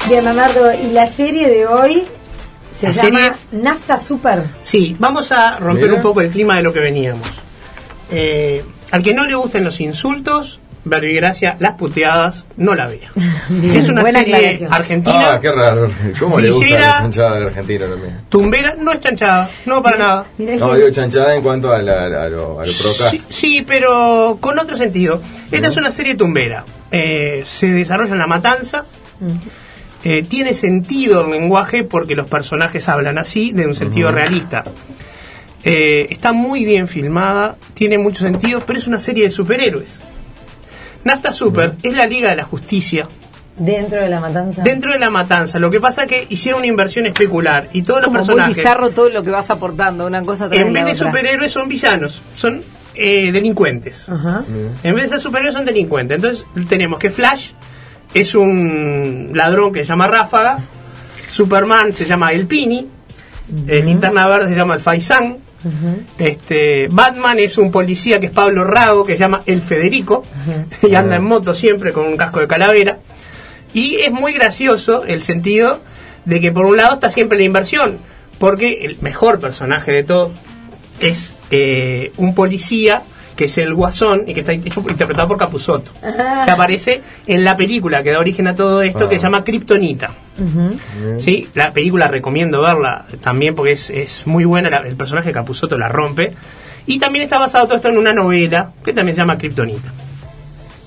Bien, 0.08 0.24
Leonardo, 0.24 0.72
y 0.72 0.92
la 0.92 1.06
serie 1.06 1.48
de 1.48 1.66
hoy 1.66 2.02
se 2.78 2.86
La 2.86 2.92
llama 2.92 3.18
serie- 3.18 3.62
Nafta 3.62 3.98
Super. 3.98 4.44
Sí, 4.62 4.96
vamos 4.98 5.30
a 5.32 5.58
romper 5.58 5.84
Mira. 5.84 5.94
un 5.96 6.02
poco 6.02 6.20
el 6.20 6.30
clima 6.30 6.56
de 6.56 6.62
lo 6.62 6.72
que 6.72 6.80
veníamos. 6.80 7.28
Eh, 8.10 8.64
al 8.90 9.02
que 9.02 9.12
no 9.14 9.24
le 9.26 9.34
gusten 9.34 9.64
los 9.64 9.80
insultos, 9.80 10.60
Verbigracia, 10.84 11.56
las 11.58 11.74
puteadas, 11.74 12.46
no 12.56 12.74
la 12.74 12.86
vea. 12.86 13.10
Bien, 13.50 13.76
es 13.76 13.88
una 13.90 14.00
buena 14.00 14.20
serie 14.20 14.36
aclaración. 14.36 14.72
argentina, 14.72 15.32
Ah, 15.34 15.40
qué 15.40 15.52
raro. 15.52 15.90
¿Cómo 16.18 16.40
le 16.40 16.50
gusta 16.50 16.78
la 16.78 16.98
chanchada 17.00 17.34
del 17.34 17.46
argentino 17.48 17.86
también? 17.88 18.20
tumbera, 18.30 18.74
no 18.78 18.92
es 18.92 19.00
chanchada, 19.00 19.50
no 19.66 19.82
para 19.82 19.98
nada. 19.98 20.26
No, 20.38 20.74
digo 20.74 20.88
chanchada 20.90 21.34
en 21.34 21.42
cuanto 21.42 21.72
a, 21.72 21.82
la, 21.82 22.04
a 22.04 22.28
lo, 22.28 22.60
a 22.60 22.64
lo 22.64 22.72
procas. 22.72 23.10
Sí, 23.10 23.22
sí, 23.28 23.64
pero 23.68 24.38
con 24.40 24.58
otro 24.58 24.76
sentido. 24.78 25.20
Esta 25.50 25.68
es 25.68 25.76
una 25.76 25.92
serie 25.92 26.14
tumbera. 26.14 26.64
Eh, 26.90 27.42
se 27.44 27.66
desarrolla 27.66 28.12
en 28.12 28.18
la 28.20 28.26
matanza. 28.26 28.86
Eh, 30.04 30.22
tiene 30.22 30.54
sentido 30.54 31.22
el 31.24 31.30
lenguaje 31.32 31.82
porque 31.84 32.14
los 32.14 32.26
personajes 32.28 32.88
hablan 32.88 33.18
así, 33.18 33.52
de 33.52 33.66
un 33.66 33.74
sentido 33.74 34.12
realista. 34.12 34.64
Eh, 35.64 36.06
está 36.10 36.32
muy 36.32 36.64
bien 36.64 36.86
filmada, 36.86 37.56
tiene 37.74 37.98
mucho 37.98 38.20
sentido, 38.20 38.62
pero 38.64 38.78
es 38.78 38.86
una 38.86 38.98
serie 38.98 39.24
de 39.24 39.30
superhéroes. 39.30 40.00
Nafta 41.04 41.32
Super 41.32 41.74
es 41.82 41.94
la 41.94 42.06
Liga 42.06 42.30
de 42.30 42.36
la 42.36 42.44
Justicia 42.44 43.08
Dentro 43.56 44.00
de 44.00 44.08
la 44.08 44.20
matanza. 44.20 44.62
dentro 44.62 44.92
de 44.92 45.00
la 45.00 45.10
matanza. 45.10 45.58
Lo 45.58 45.68
que 45.68 45.80
pasa 45.80 46.02
es 46.04 46.08
que 46.08 46.26
hicieron 46.28 46.60
una 46.60 46.68
inversión 46.68 47.06
especular 47.06 47.68
y 47.72 47.82
todos 47.82 48.00
los 48.00 48.06
Como 48.06 48.18
muy 48.18 48.26
personajes 48.26 48.56
bizarro 48.56 48.90
todo 48.90 49.08
lo 49.08 49.22
que 49.24 49.30
vas 49.30 49.50
aportando, 49.50 50.06
una 50.06 50.22
cosa 50.22 50.48
tras 50.48 50.64
en 50.64 50.72
la 50.72 50.84
vez 50.84 50.92
de 50.98 51.04
otra. 51.04 51.06
superhéroes 51.08 51.50
son 51.52 51.68
villanos, 51.68 52.22
son 52.34 52.62
eh, 52.94 53.32
delincuentes. 53.32 54.08
Ajá. 54.08 54.44
En 54.84 54.94
vez 54.94 55.04
de 55.04 55.10
ser 55.10 55.20
superhéroes 55.20 55.54
son 55.56 55.64
delincuentes. 55.64 56.16
Entonces 56.16 56.46
tenemos 56.68 57.00
que 57.00 57.10
Flash 57.10 57.50
es 58.14 58.34
un 58.34 59.30
ladrón 59.34 59.72
que 59.72 59.80
se 59.80 59.86
llama 59.86 60.08
Ráfaga, 60.08 60.58
Superman 61.26 61.92
se 61.92 62.04
llama 62.04 62.32
El 62.32 62.46
Pini, 62.46 62.86
el 63.66 63.86
Linterna 63.86 64.26
Verde 64.26 64.48
se 64.48 64.56
llama 64.56 64.74
El 64.74 64.80
Faisán, 64.80 65.38
este, 66.18 66.88
Batman 66.88 67.38
es 67.38 67.58
un 67.58 67.70
policía 67.70 68.20
que 68.20 68.26
es 68.26 68.32
Pablo 68.32 68.64
Rago, 68.64 69.04
que 69.04 69.14
se 69.14 69.18
llama 69.18 69.42
El 69.46 69.60
Federico, 69.60 70.24
y 70.82 70.94
anda 70.94 71.16
en 71.16 71.24
moto 71.24 71.54
siempre 71.54 71.92
con 71.92 72.06
un 72.06 72.16
casco 72.16 72.40
de 72.40 72.46
calavera. 72.46 72.98
Y 73.74 73.96
es 73.96 74.10
muy 74.10 74.32
gracioso 74.32 75.04
el 75.04 75.22
sentido 75.22 75.80
de 76.24 76.40
que 76.40 76.52
por 76.52 76.64
un 76.64 76.76
lado 76.76 76.94
está 76.94 77.10
siempre 77.10 77.38
la 77.38 77.44
inversión, 77.44 77.98
porque 78.38 78.84
el 78.84 78.98
mejor 79.00 79.40
personaje 79.40 79.92
de 79.92 80.04
todo 80.04 80.32
es 81.00 81.34
eh, 81.50 82.12
un 82.16 82.34
policía 82.34 83.02
que 83.38 83.44
es 83.44 83.56
el 83.58 83.72
Guasón 83.72 84.24
y 84.26 84.34
que 84.34 84.40
está 84.40 84.52
hecho- 84.52 84.84
interpretado 84.88 85.28
por 85.28 85.38
Capusotto, 85.38 85.92
que 86.44 86.50
aparece 86.50 87.00
en 87.24 87.44
la 87.44 87.56
película 87.56 88.02
que 88.02 88.10
da 88.10 88.18
origen 88.18 88.48
a 88.48 88.56
todo 88.56 88.82
esto, 88.82 89.08
que 89.08 89.14
se 89.16 89.22
llama 89.22 89.44
Kryptonita. 89.44 90.10
Sí, 91.20 91.48
la 91.54 91.72
película 91.72 92.08
recomiendo 92.08 92.60
verla 92.60 93.04
también 93.20 93.54
porque 93.54 93.72
es, 93.72 93.90
es 93.90 94.26
muy 94.26 94.44
buena, 94.44 94.68
la- 94.70 94.78
el 94.78 94.96
personaje 94.96 95.28
de 95.28 95.34
Capusotto 95.34 95.78
la 95.78 95.88
rompe. 95.88 96.34
Y 96.86 96.98
también 96.98 97.22
está 97.22 97.38
basado 97.38 97.66
todo 97.66 97.76
esto 97.76 97.88
en 97.88 97.98
una 97.98 98.12
novela 98.12 98.72
que 98.84 98.92
también 98.92 99.14
se 99.14 99.20
llama 99.22 99.38
Kryptonita. 99.38 99.92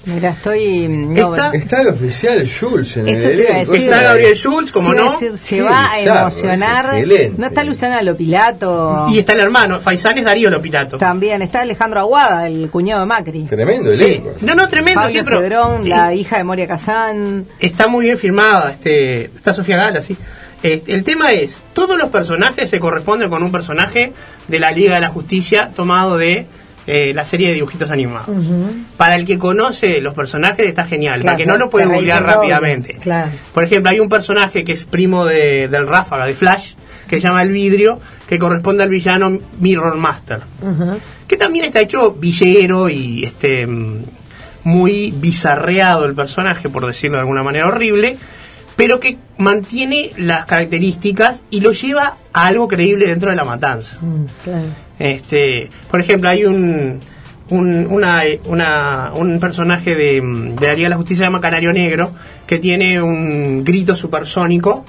Mira, 0.05 0.29
estoy. 0.31 0.87
no, 0.87 1.33
Está- 1.35 1.51
Está 1.53 1.81
el 1.81 1.89
oficial 1.89 2.49
Jules 2.49 2.97
en 2.97 3.07
Eso 3.07 3.27
el 3.29 3.35
te 3.37 3.41
iba 3.43 3.49
a 3.51 3.53
elenco. 3.57 3.71
decir. 3.73 3.87
Está 3.89 4.01
Gabriel 4.03 4.35
Schultz, 4.35 4.71
como 4.71 4.93
no, 4.93 5.11
decir, 5.11 5.37
se 5.37 5.55
Qué 5.57 5.61
va 5.61 5.91
a 5.91 6.01
emocionar. 6.01 6.85
No 7.37 7.45
está 7.47 7.63
Luciana 7.63 8.01
Lopilato. 8.01 9.05
y 9.09 9.19
está 9.19 9.33
el 9.33 9.41
hermano, 9.41 9.79
Faisán 9.79 10.17
es 10.17 10.25
Darío 10.25 10.49
Lopilato. 10.49 10.97
También 10.97 11.41
está 11.43 11.61
Alejandro 11.61 11.99
Aguada, 11.99 12.47
el 12.47 12.69
cuñado 12.71 13.01
de 13.01 13.05
Macri. 13.05 13.43
Tremendo 13.43 13.91
Sí. 13.93 14.21
No, 14.41 14.55
no, 14.55 14.67
tremendo. 14.69 15.07
Sí, 15.09 15.19
pero- 15.23 15.39
Cedrón, 15.39 15.85
y- 15.85 15.89
la 15.89 16.13
hija 16.13 16.37
de 16.37 16.43
Moria 16.43 16.67
Kazán. 16.67 17.45
Está 17.59 17.87
muy 17.87 18.05
bien 18.05 18.17
filmada, 18.17 18.71
este, 18.71 19.25
está 19.25 19.53
Sofía 19.53 19.77
Gala, 19.77 20.01
sí. 20.01 20.17
Este, 20.63 20.93
el 20.93 21.03
tema 21.03 21.31
es, 21.31 21.57
todos 21.73 21.97
los 21.97 22.09
personajes 22.09 22.69
se 22.69 22.79
corresponden 22.79 23.29
con 23.29 23.41
un 23.43 23.51
personaje 23.51 24.13
de 24.47 24.59
la 24.59 24.71
Liga 24.71 24.95
de 24.95 25.01
la 25.01 25.09
Justicia 25.09 25.71
tomado 25.75 26.17
de 26.17 26.45
eh, 26.87 27.13
la 27.13 27.23
serie 27.23 27.49
de 27.49 27.53
dibujitos 27.55 27.91
animados. 27.91 28.29
Para 28.97 29.15
el 29.15 29.25
que 29.25 29.37
conoce 29.37 30.01
los 30.01 30.13
personajes 30.13 30.65
está 30.67 30.85
genial, 30.85 31.21
Claro, 31.21 31.25
para 31.25 31.37
que 31.37 31.45
no 31.51 31.57
lo 31.57 31.69
puede 31.69 31.85
googlear 31.85 32.23
rápidamente. 32.23 32.95
Claro. 32.95 33.29
Por 33.53 33.63
ejemplo, 33.63 33.89
hay 33.91 33.99
un 33.99 34.09
personaje 34.09 34.63
que 34.63 34.71
es 34.73 34.83
primo 34.85 35.25
de- 35.25 35.67
del 35.67 35.87
Ráfaga, 35.87 36.25
de 36.25 36.33
Flash, 36.33 36.73
que 37.07 37.17
se 37.17 37.21
llama 37.23 37.43
El 37.43 37.51
Vidrio, 37.51 37.99
que 38.27 38.39
corresponde 38.39 38.83
al 38.83 38.89
villano 38.89 39.37
Mirror 39.59 39.95
Master 39.97 40.41
que 41.27 41.37
también 41.37 41.63
está 41.65 41.79
hecho 41.79 42.11
villero 42.13 42.89
y 42.89 43.23
este 43.23 43.65
mm, 43.65 44.03
muy 44.65 45.11
bizarreado 45.15 46.05
el 46.05 46.13
personaje, 46.13 46.67
por 46.69 46.85
decirlo 46.85 47.17
de 47.17 47.21
alguna 47.21 47.41
manera 47.43 47.67
horrible, 47.67 48.17
pero 48.75 48.99
que 48.99 49.17
mantiene 49.37 50.11
las 50.17 50.45
características 50.45 51.43
y 51.49 51.61
lo 51.61 51.71
lleva 51.71 52.17
a 52.33 52.47
algo 52.47 52.67
creíble 52.67 53.07
dentro 53.07 53.29
de 53.29 53.35
la 53.35 53.43
matanza. 53.45 53.97
Mm, 54.01 54.25
claro. 54.43 54.65
Este, 55.01 55.69
por 55.89 55.99
ejemplo, 55.99 56.29
hay 56.29 56.45
un 56.45 56.99
un, 57.49 57.85
una- 57.89 58.21
una- 58.45 59.11
un 59.13 59.37
personaje 59.37 59.93
de, 59.93 60.21
mm, 60.21 60.55
de 60.55 60.67
la 60.67 60.73
Liga 60.73 60.85
de 60.85 60.89
la 60.91 60.95
Justicia 60.95 61.25
se 61.25 61.27
llama 61.27 61.41
Canario 61.41 61.73
Negro, 61.73 62.13
que 62.47 62.59
tiene 62.59 63.01
un 63.01 63.65
grito 63.65 63.93
supersónico 63.93 64.85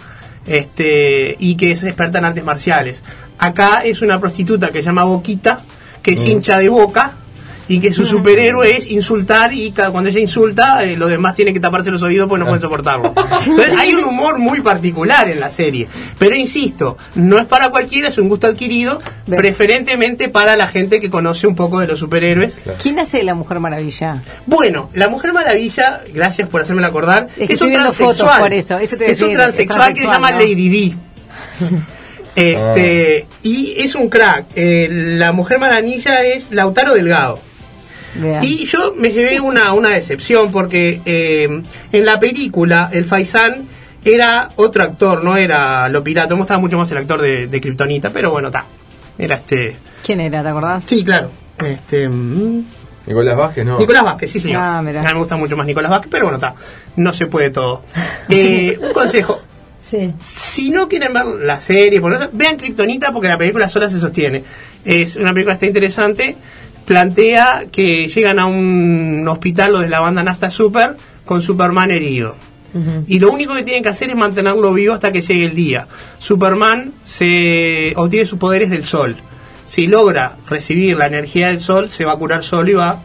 este, 0.47 1.35
y 1.41 1.57
que 1.57 1.73
es 1.73 1.83
experta 1.83 2.19
en 2.19 2.25
artes 2.27 2.45
marciales. 2.45 3.03
Acá 3.39 3.83
es 3.85 4.01
una 4.03 4.21
prostituta 4.21 4.69
que 4.71 4.79
se 4.79 4.87
llama 4.87 5.03
Boquita, 5.05 5.61
que 6.03 6.13
es 6.13 6.25
hincha 6.27 6.59
de 6.61 6.69
boca 6.69 7.13
y 7.69 7.81
que 7.81 7.93
su 7.93 8.05
superhéroe 8.05 8.77
es 8.77 8.91
insultar 8.91 9.53
y 9.53 9.71
cada, 9.73 9.91
cuando 9.91 10.11
ella 10.11 10.21
insulta 10.21 10.85
eh, 10.85 10.97
los 10.97 11.09
demás 11.11 11.35
tienen 11.35 11.55
que 11.55 11.61
taparse 11.61 11.91
los 11.91 12.03
oídos 12.03 12.29
porque 12.29 12.41
no 12.41 12.47
pueden 12.47 12.61
soportarlo. 12.61 13.15
Entonces 13.47 13.73
hay 13.79 13.95
un 13.95 14.05
humor 14.05 14.39
muy 14.39 14.61
particular 14.61 15.29
en 15.29 15.41
la 15.41 15.49
serie, 15.51 15.89
pero 16.19 16.35
insisto, 16.35 16.99
no 17.15 17.39
es 17.39 17.47
para 17.47 17.71
cualquiera, 17.71 18.09
es 18.09 18.19
un 18.19 18.29
gusto 18.29 18.47
adquirido, 18.47 19.01
Bien. 19.27 19.41
preferentemente 19.41 20.29
para 20.29 20.57
la 20.57 20.69
gente 20.69 21.01
que 21.01 21.11
conoce 21.11 21.47
un 21.47 21.55
poco 21.55 21.81
de 21.81 21.87
los 21.87 21.99
superhéroes. 21.99 22.57
¿Quién 22.83 22.99
hace 22.99 23.23
la 23.23 23.35
Mujer 23.35 23.61
Maravilla? 23.61 24.23
Bueno, 24.47 24.91
la 24.95 25.09
Mujer 25.09 25.33
Maravilla, 25.33 26.03
gracias 26.13 26.49
por 26.49 26.63
hacérmela 26.63 26.89
acordar, 26.89 27.29
Es 27.31 27.37
que 27.37 27.45
es 27.45 27.51
estoy 27.53 27.77
un 27.77 27.83
transexual. 27.83 28.41
por 28.41 28.53
eso, 28.53 28.77
te 28.79 29.11
es 29.11 29.23
un 29.23 29.33
transexual 29.33 29.89
es 29.93 29.95
que 29.95 30.01
se 30.01 30.07
llama. 30.07 30.33
Lady 30.33 30.69
D. 30.69 30.97
Este, 32.35 33.27
y 33.43 33.75
es 33.79 33.95
un 33.95 34.09
crack. 34.09 34.47
Eh, 34.57 34.89
la 34.91 35.33
Mujer 35.33 35.59
Maravilla 35.59 36.23
es 36.25 36.51
Lautaro 36.51 36.95
Delgado. 36.95 37.39
Bien. 38.15 38.39
Y 38.43 38.65
yo 38.67 38.95
me 38.97 39.11
llevé 39.11 39.41
una, 39.41 39.73
una 39.73 39.91
decepción 39.91 40.53
porque 40.53 41.01
eh, 41.05 41.63
en 41.93 42.05
la 42.07 42.21
película 42.21 42.91
el 42.93 43.05
Faisán 43.05 43.67
era 44.05 44.51
otro 44.57 44.83
actor, 44.83 45.23
no 45.25 45.37
era 45.37 45.89
lo 45.89 46.03
pirata. 46.05 46.35
Me 46.35 46.41
gustaba 46.41 46.61
mucho 46.61 46.77
más 46.79 46.91
el 46.91 46.99
actor 46.99 47.21
de, 47.23 47.47
de 47.47 47.61
Kryptonita, 47.61 48.11
pero 48.11 48.31
bueno, 48.31 48.49
está. 48.49 48.65
Era 49.19 49.37
este. 49.37 49.77
¿Quién 50.05 50.21
era? 50.21 50.43
¿Te 50.43 50.49
acordás? 50.49 50.85
Sí, 50.87 51.05
claro. 51.05 51.31
Este. 51.65 52.09
mm, 52.09 52.65
Nicolás 53.07 53.37
Vázquez, 53.37 53.65
no. 53.65 53.79
Nicolás 53.79 54.05
Vázquez, 54.05 54.31
sí, 54.31 54.41
señor. 54.41 54.61
Ah. 54.63 54.79
A 54.79 54.83
mí 54.83 54.93
me 54.93 55.15
gusta 55.15 55.37
mucho 55.37 55.57
más 55.57 55.67
Nicolás 55.67 55.91
Vázquez, 55.91 56.09
pero 56.11 56.25
bueno, 56.27 56.37
está. 56.39 56.55
No 56.97 57.13
se 57.13 57.27
puede 57.27 57.51
todo. 57.51 57.83
Eh, 58.29 58.79
un 58.81 58.93
consejo. 58.93 59.43
Sí. 59.81 60.15
Si 60.21 60.71
no 60.71 60.89
quieren 60.89 61.13
ver 61.13 61.27
la 61.27 61.61
serie, 61.61 62.01
por 62.01 62.13
lo- 62.13 62.31
vean 62.33 62.57
Kryptonita 62.57 63.11
porque 63.13 63.29
la 63.29 63.37
película 63.37 63.69
sola 63.69 63.91
se 63.91 63.99
sostiene. 64.01 64.43
Es 64.85 65.17
una 65.17 65.33
película 65.33 65.55
que 65.59 65.67
está 65.67 65.67
interesante. 65.67 66.37
Plantea 66.85 67.67
que 67.71 68.09
llegan 68.09 68.39
a 68.39 68.47
un 68.47 69.27
hospital 69.29 69.73
los 69.73 69.83
de 69.83 69.89
la 69.89 70.01
banda 70.01 70.23
Nafta 70.23 70.51
Super 70.51 70.97
con 71.25 71.43
Superman 71.43 71.91
herido. 71.91 72.35
Y 73.07 73.19
lo 73.19 73.31
único 73.31 73.55
que 73.55 73.63
tienen 73.63 73.83
que 73.83 73.91
hacer 73.91 74.09
es 74.09 74.17
mantenerlo 74.17 74.73
vivo 74.73 74.95
hasta 74.95 75.13
que 75.13 75.21
llegue 75.21 75.45
el 75.45 75.55
día. 75.55 75.87
Superman 76.19 76.93
se 77.05 77.93
obtiene 77.97 78.25
sus 78.25 78.39
poderes 78.39 78.71
del 78.71 78.85
sol. 78.85 79.17
Si 79.65 79.87
logra 79.87 80.37
recibir 80.49 80.97
la 80.97 81.07
energía 81.07 81.49
del 81.49 81.61
sol, 81.61 81.91
se 81.91 82.05
va 82.05 82.13
a 82.13 82.17
curar 82.17 82.43
solo 82.43 82.71
y 82.71 82.75
va 82.75 83.03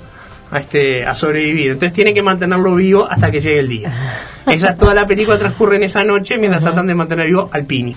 a, 0.51 0.59
este, 0.59 1.05
a 1.05 1.13
sobrevivir. 1.13 1.71
Entonces 1.71 1.93
tiene 1.93 2.13
que 2.13 2.23
mantenerlo 2.23 2.75
vivo 2.75 3.07
hasta 3.09 3.29
que 3.29 3.41
llegue 3.41 3.59
el 3.59 3.67
día. 3.67 3.93
Esa 4.47 4.77
toda 4.77 4.93
la 4.93 5.05
película 5.05 5.37
transcurre 5.37 5.75
en 5.75 5.83
esa 5.83 6.05
noche 6.05 6.37
mientras 6.37 6.63
tratan 6.63 6.87
de 6.87 6.95
mantener 6.95 7.27
vivo 7.27 7.49
al 7.51 7.65
Pini. 7.65 7.93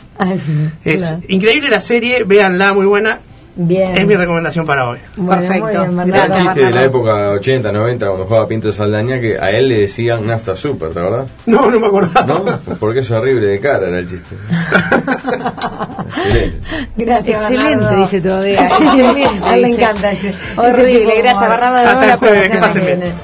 Es 0.84 1.02
claro. 1.02 1.20
increíble 1.28 1.70
la 1.70 1.80
serie, 1.80 2.24
véanla, 2.24 2.72
muy 2.72 2.86
buena. 2.86 3.20
Bien. 3.56 3.92
Es 3.96 4.06
mi 4.06 4.14
recomendación 4.16 4.64
para 4.64 4.88
hoy. 4.88 4.98
Bueno, 5.16 5.42
Perfecto. 5.42 5.84
bien, 5.86 6.08
Era 6.14 6.24
el 6.26 6.32
chiste 6.34 6.60
de 6.64 6.70
la 6.70 6.84
época 6.84 7.30
80, 7.30 7.72
90, 7.72 8.06
cuando 8.06 8.24
jugaba 8.26 8.48
Pinto 8.48 8.72
Saldaña, 8.72 9.20
que 9.20 9.38
a 9.38 9.50
él 9.50 9.68
le 9.68 9.80
decían 9.80 10.26
Nafta 10.26 10.56
Super, 10.56 10.90
¿te 10.90 11.00
acordás? 11.00 11.28
No, 11.46 11.70
no 11.70 11.80
me 11.80 11.86
acordaba. 11.88 12.26
¿No? 12.26 12.76
Porque 12.78 13.00
es 13.00 13.10
horrible 13.10 13.46
de 13.46 13.60
cara 13.60 13.88
era 13.88 13.98
el 13.98 14.08
chiste. 14.08 14.34
Excelente. 16.16 16.58
Gracias, 16.96 17.42
Excelente, 17.42 17.76
Bernardo. 17.76 18.00
dice 18.00 18.20
todavía. 18.20 18.68
Sí, 18.68 18.74
sí, 18.78 19.00
Excelente, 19.00 19.44
a 19.44 19.54
él 19.54 19.62
le 19.62 19.68
encanta 19.68 20.12
ese. 20.12 20.34
Horrible, 20.56 21.14
de 21.14 21.22
gracias. 21.22 21.48
Bernardo. 21.48 21.76
Hasta 21.88 22.12
el 22.12 22.18
jueves, 22.18 22.42
que 22.42 22.58
próxima. 22.58 22.60
pasen 22.66 22.84
bien. 22.86 23.00
Viene. 23.00 23.14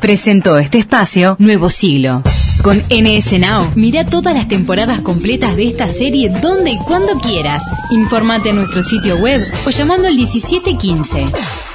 Presentó 0.00 0.58
este 0.58 0.78
espacio 0.78 1.36
Nuevo 1.38 1.70
Siglo. 1.70 2.22
Con 2.66 2.82
NS 2.90 3.38
Now, 3.38 3.70
mira 3.76 4.04
todas 4.04 4.34
las 4.34 4.48
temporadas 4.48 5.00
completas 5.00 5.54
de 5.54 5.68
esta 5.68 5.88
serie 5.88 6.30
donde 6.30 6.72
y 6.72 6.78
cuando 6.78 7.12
quieras. 7.20 7.62
Informate 7.92 8.48
en 8.48 8.56
nuestro 8.56 8.82
sitio 8.82 9.16
web 9.18 9.40
o 9.64 9.70
llamando 9.70 10.08
al 10.08 10.16
1715. 10.16 11.65